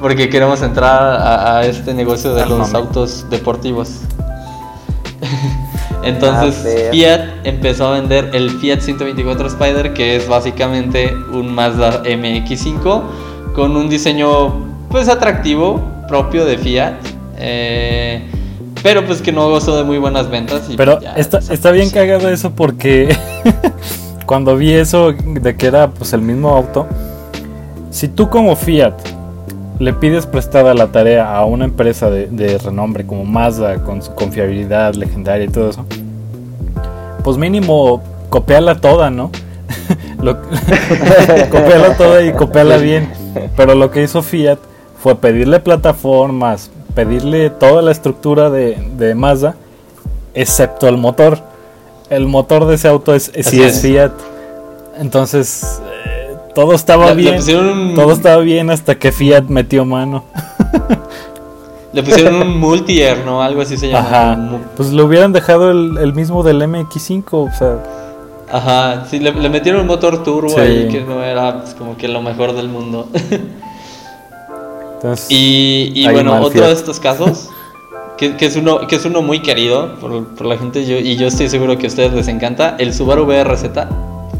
[0.01, 4.01] Porque queremos entrar a, a este negocio de los autos deportivos.
[6.03, 6.89] Entonces Ah.
[6.91, 13.01] Fiat empezó a vender el Fiat 124 Spider, que es básicamente un Mazda MX5
[13.55, 14.55] con un diseño
[14.89, 16.95] pues atractivo, propio de Fiat.
[17.39, 18.21] Eh,
[18.83, 20.69] pero pues que no gozó de muy buenas ventas.
[20.69, 23.15] y Pero ya, está, pues, está bien cagado eso porque
[24.25, 26.87] cuando vi eso de que era pues el mismo auto,
[27.91, 28.93] si tú como Fiat
[29.79, 34.13] le pides prestada la tarea a una empresa de, de renombre como Mazda con su
[34.13, 35.85] confiabilidad legendaria y todo eso,
[37.23, 39.31] pues mínimo copiala toda, ¿no?
[41.49, 43.09] Copiala toda y copiala bien.
[43.55, 44.59] Pero lo que hizo Fiat
[45.01, 46.71] fue pedirle plataformas,
[47.05, 49.55] pedirle toda la estructura de, de Mazda,
[50.33, 51.39] excepto el motor.
[52.09, 53.81] El motor de ese auto es, sí es es.
[53.81, 54.11] Fiat.
[54.97, 57.35] Entonces, eh, todo estaba Le- le bien.
[57.37, 60.25] pusieron Todo estaba bien hasta que Fiat metió mano.
[61.93, 63.41] Le pusieron un multi-air, ¿no?
[63.41, 63.99] Algo así se llama.
[64.07, 64.59] Ajá.
[64.77, 67.23] Pues le hubieran dejado el, el mismo del MX5.
[67.31, 67.77] O sea,
[68.51, 70.59] Ajá, sí, le, le metieron un motor turbo Sí.
[70.59, 73.07] ahí que no era pues, como que lo mejor del mundo.
[74.99, 75.27] entonces.
[75.29, 77.49] y bueno, otro de estos casos,
[78.17, 81.15] que, que es uno que es uno muy querido por, por la gente yo, y
[81.15, 83.63] yo estoy seguro que a ustedes les encanta, el Subaru BRZ.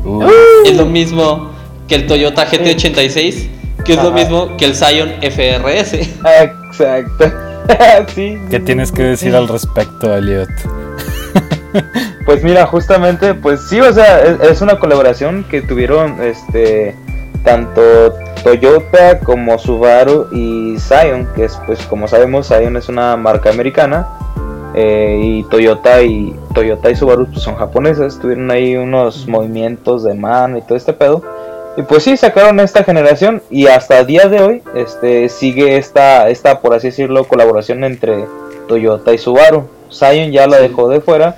[0.03, 0.23] uh,
[0.65, 1.49] Es lo mismo
[1.87, 3.47] que el Toyota GT86,
[3.85, 5.93] que es lo mismo que el Scion FRS.
[6.41, 7.31] Exacto.
[8.13, 8.37] sí.
[8.49, 10.49] ¿Qué tienes que decir al respecto, Elliot?
[12.25, 16.95] Pues mira, justamente, pues sí, o sea, es, es una colaboración que tuvieron este
[17.43, 18.13] tanto
[18.43, 24.07] Toyota como Subaru y Scion, que es pues como sabemos Scion es una marca americana
[24.73, 30.13] eh, y Toyota y Toyota y Subaru pues, son japonesas, tuvieron ahí unos movimientos de
[30.13, 31.21] mano y todo este pedo.
[31.77, 36.29] Y pues sí, sacaron esta generación y hasta el día de hoy este, sigue esta,
[36.29, 38.25] esta, por así decirlo, colaboración entre
[38.67, 39.67] Toyota y Subaru.
[39.89, 41.37] Scion ya la dejó de fuera,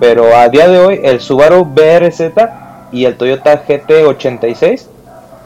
[0.00, 2.32] pero a día de hoy el Subaru BRZ
[2.92, 4.86] y el Toyota GT86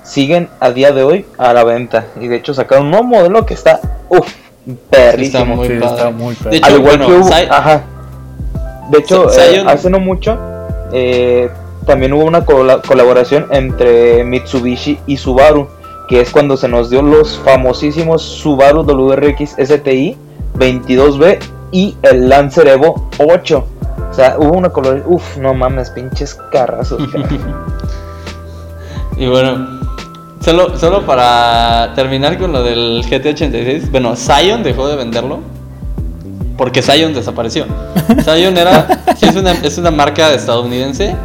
[0.02, 2.06] siguen a día de hoy a la venta.
[2.20, 4.32] Y de hecho sacaron un nuevo modelo que está, uff,
[4.90, 5.40] perrísimo.
[5.42, 5.96] Está muy Sí, padre.
[5.96, 6.50] está muy padre.
[6.50, 7.82] De hecho, Al igual bueno, que hubo, Sci- ajá.
[8.90, 10.36] De hecho, eh, hace no mucho
[10.92, 11.48] eh,
[11.86, 15.68] también hubo una cola- colaboración entre Mitsubishi y Subaru,
[16.08, 20.16] que es cuando se nos dio los famosísimos Subaru WRX STI
[20.58, 21.38] 22B
[21.70, 23.64] y el Lancer Evo 8.
[24.10, 27.00] O sea, hubo una colaboración, uff, no mames, pinches carrazos.
[29.16, 29.79] Y bueno,
[30.40, 35.40] solo, solo para terminar con lo del GT86, bueno, Scion dejó de venderlo
[36.56, 37.66] porque Scion desapareció.
[38.22, 41.16] Scion era, sí es una, es una marca estadounidense,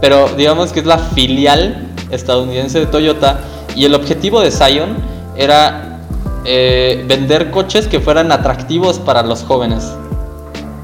[0.00, 3.40] pero digamos que es la filial estadounidense de Toyota
[3.76, 4.96] y el objetivo de Scion
[5.36, 6.00] era
[6.44, 9.92] eh, vender coches que fueran atractivos para los jóvenes,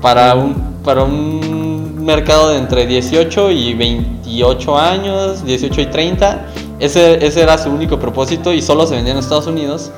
[0.03, 0.55] para un,
[0.85, 6.47] para un mercado de entre 18 y 28 años, 18 y 30.
[6.81, 9.91] Ese, ese era su único propósito y solo se vendía en Estados Unidos.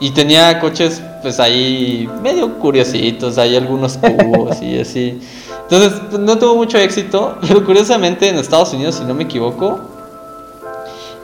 [0.00, 5.20] Y tenía coches, pues ahí medio curiositos, hay algunos cubos y así.
[5.70, 9.80] Entonces, no tuvo mucho éxito, pero curiosamente en Estados Unidos, si no me equivoco,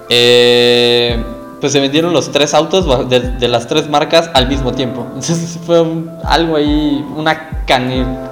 [0.09, 1.23] eh,
[1.61, 5.03] pues se vendieron los tres autos de, de las tres marcas al mismo tiempo.
[5.09, 7.65] Entonces fue un- algo ahí, una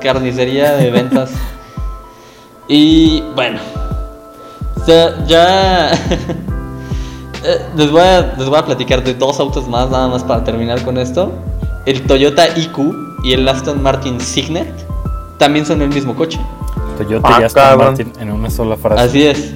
[0.00, 1.30] carnicería de ventas.
[2.68, 3.58] y bueno,
[5.26, 5.90] ya
[7.47, 10.42] eh, les, voy a, les voy a platicar de dos autos más, nada más para
[10.44, 11.32] terminar con esto.
[11.86, 12.78] El Toyota IQ
[13.24, 14.68] y el Aston Martin Signet
[15.38, 16.38] también son el mismo coche.
[16.99, 17.86] Toyota Ah, y Aston cabrón.
[17.88, 19.03] Martin en una sola frase.
[19.03, 19.53] Así es.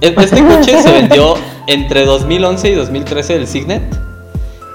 [0.00, 1.34] E- Este coche se vendió
[1.66, 3.82] entre 2011 y 2013 el Signet.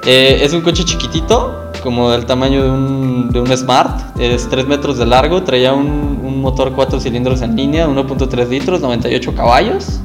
[0.06, 4.18] Eh, es un coche chiquitito, como del tamaño de un, de un Smart.
[4.20, 8.80] Es 3 metros de largo, traía un, un motor 4 cilindros en línea, 1.3 litros,
[8.82, 10.00] 98 caballos.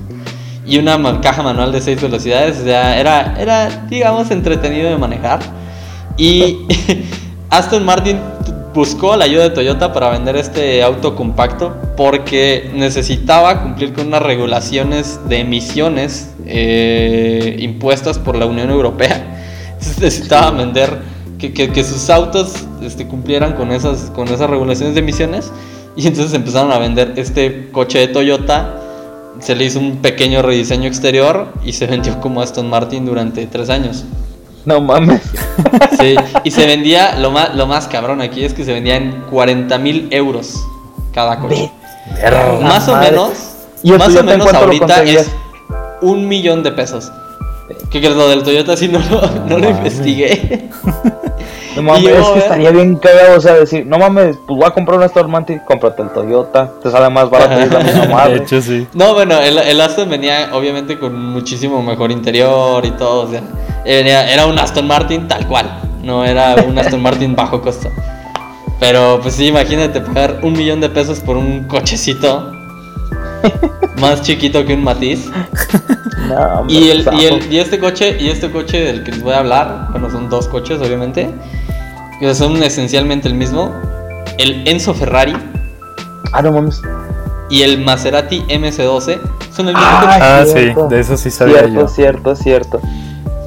[0.67, 2.59] Y una caja manual de 6 velocidades.
[2.61, 5.41] O sea, era, era, digamos, entretenido de manejar.
[6.17, 6.59] Y
[7.51, 8.19] Aston Martin
[8.75, 14.23] buscó la ayuda de Toyota para vender este auto compacto porque necesitaba cumplir con unas
[14.23, 19.41] regulaciones de emisiones eh, impuestas por la Unión Europea.
[19.69, 20.99] Entonces necesitaba vender
[21.39, 25.53] que, que- que sus autos este, cumplieran con esas, con esas regulaciones de emisiones
[25.97, 28.81] y entonces empezaron a vender este coche de Toyota.
[29.41, 33.71] Se le hizo un pequeño rediseño exterior y se vendió como Aston Martin durante tres
[33.71, 34.05] años.
[34.65, 35.23] no mames.
[35.99, 36.15] Sí,
[36.45, 39.77] y se vendía, lo más, lo más cabrón aquí es que se vendía en 40
[39.79, 40.65] mil euros
[41.13, 41.71] cada coche.
[42.63, 43.31] Más o menos,
[43.83, 45.31] ¿Y el más o menos ahorita es
[46.01, 47.11] un millón de pesos.
[47.91, 48.15] ¿Qué crees?
[48.17, 50.69] Lo del Toyota sí no lo, no lo investigué.
[51.77, 52.43] No mames, Y yo, es que eh.
[52.43, 55.61] estaría bien cagado, o sea, decir, no mames, pues voy a comprar un Aston Martin,
[55.67, 58.37] cómprate el Toyota, te sale más barato y es la misma de madre.
[58.37, 58.87] hecho, sí.
[58.95, 63.23] No, bueno, el, el Aston venía obviamente con muchísimo mejor interior y todo.
[63.27, 63.43] O sea,
[63.85, 65.69] venía- era un Aston Martin tal cual.
[66.05, 67.91] No era un Aston Martin bajo costo.
[68.79, 72.53] Pero pues sí, imagínate pagar un millón de pesos por un cochecito
[73.99, 75.29] más chiquito que un Matiz.
[76.29, 77.17] No, hombre, Y, el, zafo.
[77.19, 80.11] y, el, y este coche, y este coche del que les voy a hablar, bueno,
[80.11, 81.31] son dos coches obviamente,
[82.21, 83.73] que son esencialmente el mismo.
[84.39, 85.35] El Enzo Ferrari
[86.33, 86.81] Ah, no mames.
[87.51, 89.19] y el Maserati MS12
[89.55, 90.73] son el mismo Ah, coche.
[90.77, 91.89] Ah, sí, de eso sí sabía Cierto, yo.
[91.89, 92.81] cierto, cierto.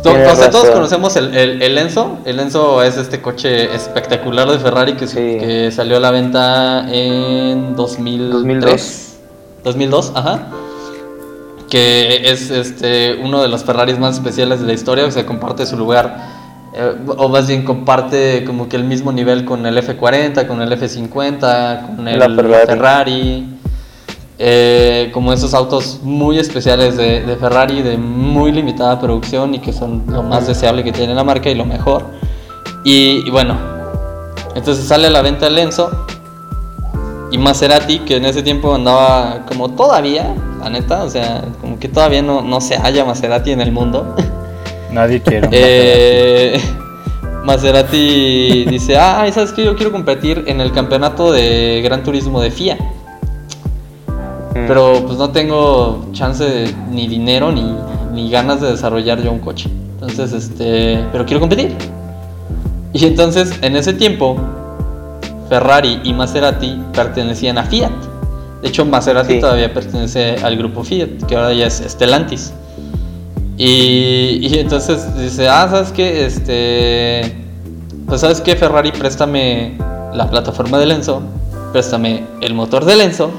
[0.03, 2.19] To- o sea, todos conocemos el, el, el Enzo.
[2.23, 5.15] El Enzo es este coche espectacular de Ferrari que, Sí.
[5.15, 8.31] que salió a la venta en 2003.
[8.31, 9.03] 2002.
[9.65, 10.39] 2002, ajá.
[11.69, 15.65] Que es este uno de los Ferraris más especiales de la historia, o sea, comparte
[15.65, 16.17] su lugar,
[16.73, 20.71] eh, o más bien comparte como que el mismo nivel con el F40, con el
[20.71, 22.65] F50, con el La Ferrari.
[22.65, 23.53] Ferrari.
[24.39, 29.73] Eh, como esos autos muy especiales de, de Ferrari, de muy limitada producción y que
[29.73, 32.05] son lo más deseable que tiene la marca y lo mejor.
[32.83, 33.57] Y, y bueno,
[34.55, 36.05] entonces sale a la venta el Enzo
[37.31, 41.87] y Maserati, que en ese tiempo andaba como todavía, la neta, o sea, como que
[41.89, 44.15] todavía no, no se halla Maserati en el mundo.
[44.91, 45.49] Nadie quiere.
[45.51, 46.59] Eh,
[47.43, 49.63] Maserati dice, ah, ¿sabes qué?
[49.63, 52.77] Yo quiero competir en el campeonato de Gran Turismo de FIA.
[54.49, 54.67] Mm.
[54.67, 57.75] Pero pues no tengo chance de- ni dinero ni,
[58.13, 59.69] ni ganas de desarrollar yo un coche.
[59.93, 61.75] Entonces, este, pero quiero competir.
[62.93, 64.37] Y entonces, en ese tiempo,
[65.49, 67.91] Ferrari y Maserati pertenecían a Fiat.
[68.61, 69.39] De hecho, Maserati Sí.
[69.39, 72.53] todavía pertenece al grupo Fiat, que ahora ya es Stellantis.
[73.57, 76.25] Y, y entonces dice, ah, ¿sabes qué?
[76.25, 77.35] Este,
[78.07, 78.55] pues ¿sabes qué?
[78.55, 79.77] Ferrari, préstame
[80.13, 81.21] la plataforma de Lenzo,
[81.71, 83.31] préstame el motor de Lenzo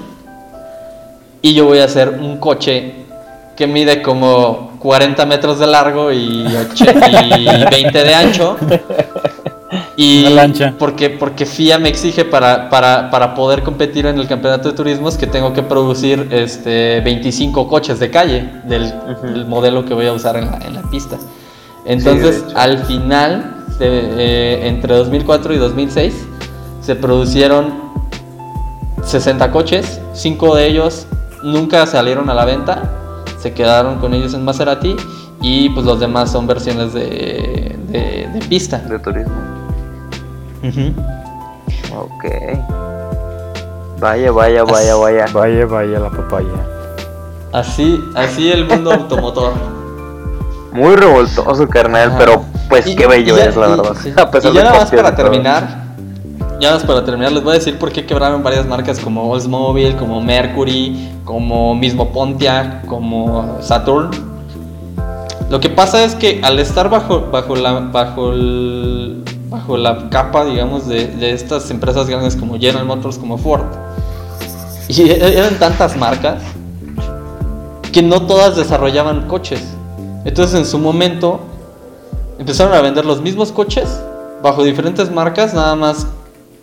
[1.40, 2.94] y yo voy a hacer un coche
[3.56, 8.56] que mide como 40 metros de largo y, y 20 de ancho.
[9.96, 10.74] Y Una lancha.
[10.78, 15.16] Porque, porque FIA me exige para, para, para poder competir en el campeonato de turismos
[15.16, 20.36] que tengo que producir este, 25 coches de calle del, modelo que voy a usar
[20.36, 21.18] en la, en la pista.
[21.84, 26.14] Entonces, al final, de, eh, entre 2004 y 2006,
[26.80, 27.74] se produjeron
[29.04, 31.06] 60 coches, 5 de ellos
[31.42, 32.90] nunca salieron a la venta,
[33.38, 34.96] se quedaron con ellos en Maserati
[35.40, 38.78] y pues los demás son versiones de, de, de pista.
[38.78, 39.57] De turismo.
[41.96, 42.24] Ok.
[44.00, 45.26] Vaya, vaya, vaya, vaya.
[45.32, 46.66] Vaya, vaya la papaya.
[47.52, 49.52] Así, así el mundo automotor.
[50.72, 52.18] Muy revoltoso, carnal, Ajá.
[52.18, 53.96] pero pues Y- qué bello ya- es, la y- verdad.
[54.02, 54.12] sí.
[54.16, 55.62] A pesar y ya de nada más para terminar,
[56.60, 59.30] ya nada más para terminar, les voy a decir por qué quebraron varias marcas como
[59.30, 64.10] Oldsmobile, como Mercury, como mismo Pontiac, como Saturn.
[65.50, 70.44] Lo que pasa es que al estar bajo, bajo, la, bajo, el- bajo la capa,
[70.44, 73.62] digamos, de, de estas empresas grandes como General Motors, como Ford,
[74.88, 76.42] y e- eran tantas marcas
[77.92, 79.62] que no todas desarrollaban coches.
[80.24, 81.40] Entonces en su momento
[82.38, 83.88] empezaron a vender los mismos coches
[84.42, 86.06] bajo diferentes marcas, nada más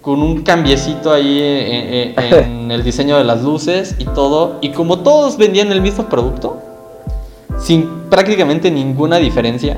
[0.01, 2.33] con un cambiecito ahí en, en-
[2.65, 4.57] en el diseño de las luces y todo.
[4.61, 6.59] Y como todos vendían el mismo producto,
[7.59, 9.77] sin prácticamente ninguna diferencia,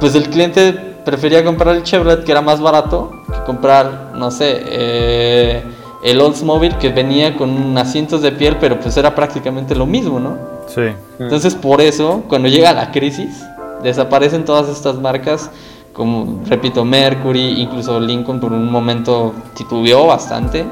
[0.00, 4.62] pues el cliente prefería comprar el Chevrolet que era más barato que comprar, no sé,
[4.66, 5.62] eh,
[6.04, 10.36] el Oldsmobile que venía con asientos de piel, pero pues era prácticamente lo mismo, ¿no?
[10.68, 10.82] Sí.
[11.18, 13.44] Entonces por eso, cuando llega la crisis,
[13.82, 15.50] desaparecen todas estas marcas,
[15.92, 20.64] como repito, Mercury, incluso Lincoln por un momento titubeó bastante,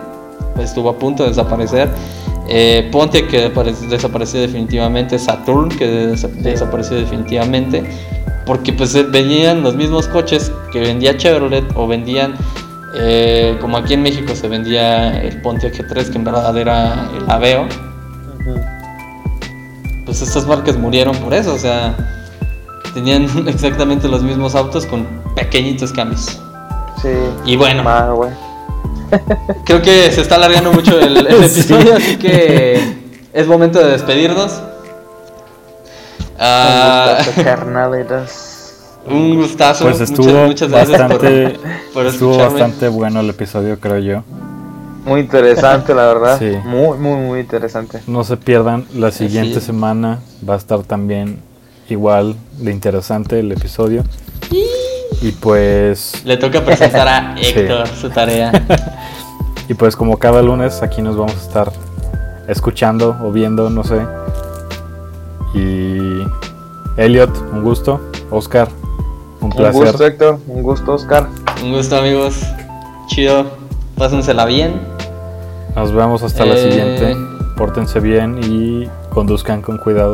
[0.59, 1.89] estuvo a punto de desaparecer.
[2.49, 3.51] Eh, Pontiac que
[3.91, 7.83] desapareció definitivamente, Saturn que desa- desapareció definitivamente,
[8.47, 12.35] porque pues eh, venían los mismos coches que vendía Chevrolet o vendían,
[12.99, 17.29] eh, como aquí en México se vendía el Pontiac G3 que en verdad era el
[17.31, 17.67] Aveo,
[20.05, 21.97] pues estas marcas murieron por eso, o sea,
[22.95, 26.41] tenían exactamente los mismos autos con pequeñitos cambios.
[27.03, 27.09] Sí.
[27.45, 28.31] Y bueno, Ma, güey.
[29.65, 31.61] creo que se está alargando mucho el, el Sí.
[31.61, 32.81] episodio, así que
[33.33, 34.53] es momento de despedirnos.
[36.39, 38.73] Ah, Un gustazo, carnalitas.
[39.09, 39.85] un gustazo.
[39.85, 41.59] Pues muchas- estuvo muchas, gracias por- bastante,
[41.95, 42.61] por, estuvo escucharme.
[42.61, 44.23] bastante bueno el episodio, creo yo.
[45.05, 46.39] Muy interesante, la verdad.
[46.39, 46.53] Sí.
[46.65, 48.01] Muy, muy, muy interesante.
[48.09, 50.19] No se pierdan, la siguiente semana
[50.49, 51.39] va a estar también
[51.89, 54.03] igual de interesante el episodio.
[55.23, 57.51] Y pues, Le toca presentar a Sí.
[57.55, 58.51] Héctor su tarea.
[59.69, 61.73] y pues como cada lunes aquí nos vamos a estar
[62.49, 64.01] escuchando o viendo, no sé.
[65.57, 66.23] Y
[66.97, 68.01] Elliot, un gusto.
[68.31, 68.69] Oscar,
[69.41, 69.75] un placer.
[69.81, 70.39] Un gusto, Héctor.
[70.47, 71.29] Un gusto, Oscar.
[71.63, 72.41] Un gusto, amigos.
[73.09, 73.47] Chido.
[73.97, 74.81] Pásensela bien.
[75.75, 76.71] Nos vemos hasta la Eh.
[76.71, 77.17] siguiente.
[77.57, 80.13] Pórtense bien y conduzcan con cuidado.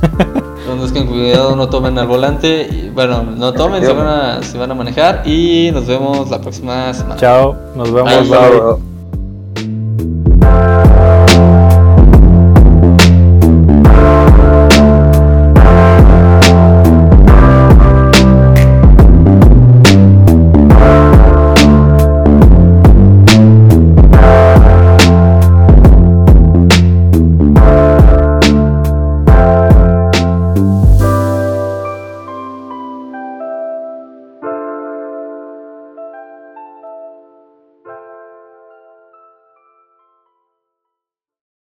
[0.66, 2.90] Conduzcan con cuidado, no tomen al volante.
[2.94, 5.22] bueno, no tomen si van, a, si van a manejar.
[5.26, 7.16] Y nos vemos la próxima semana.
[7.16, 8.12] Chao, nos vemos.
[8.12, 8.28] Bye.
[8.30, 8.89] Chao.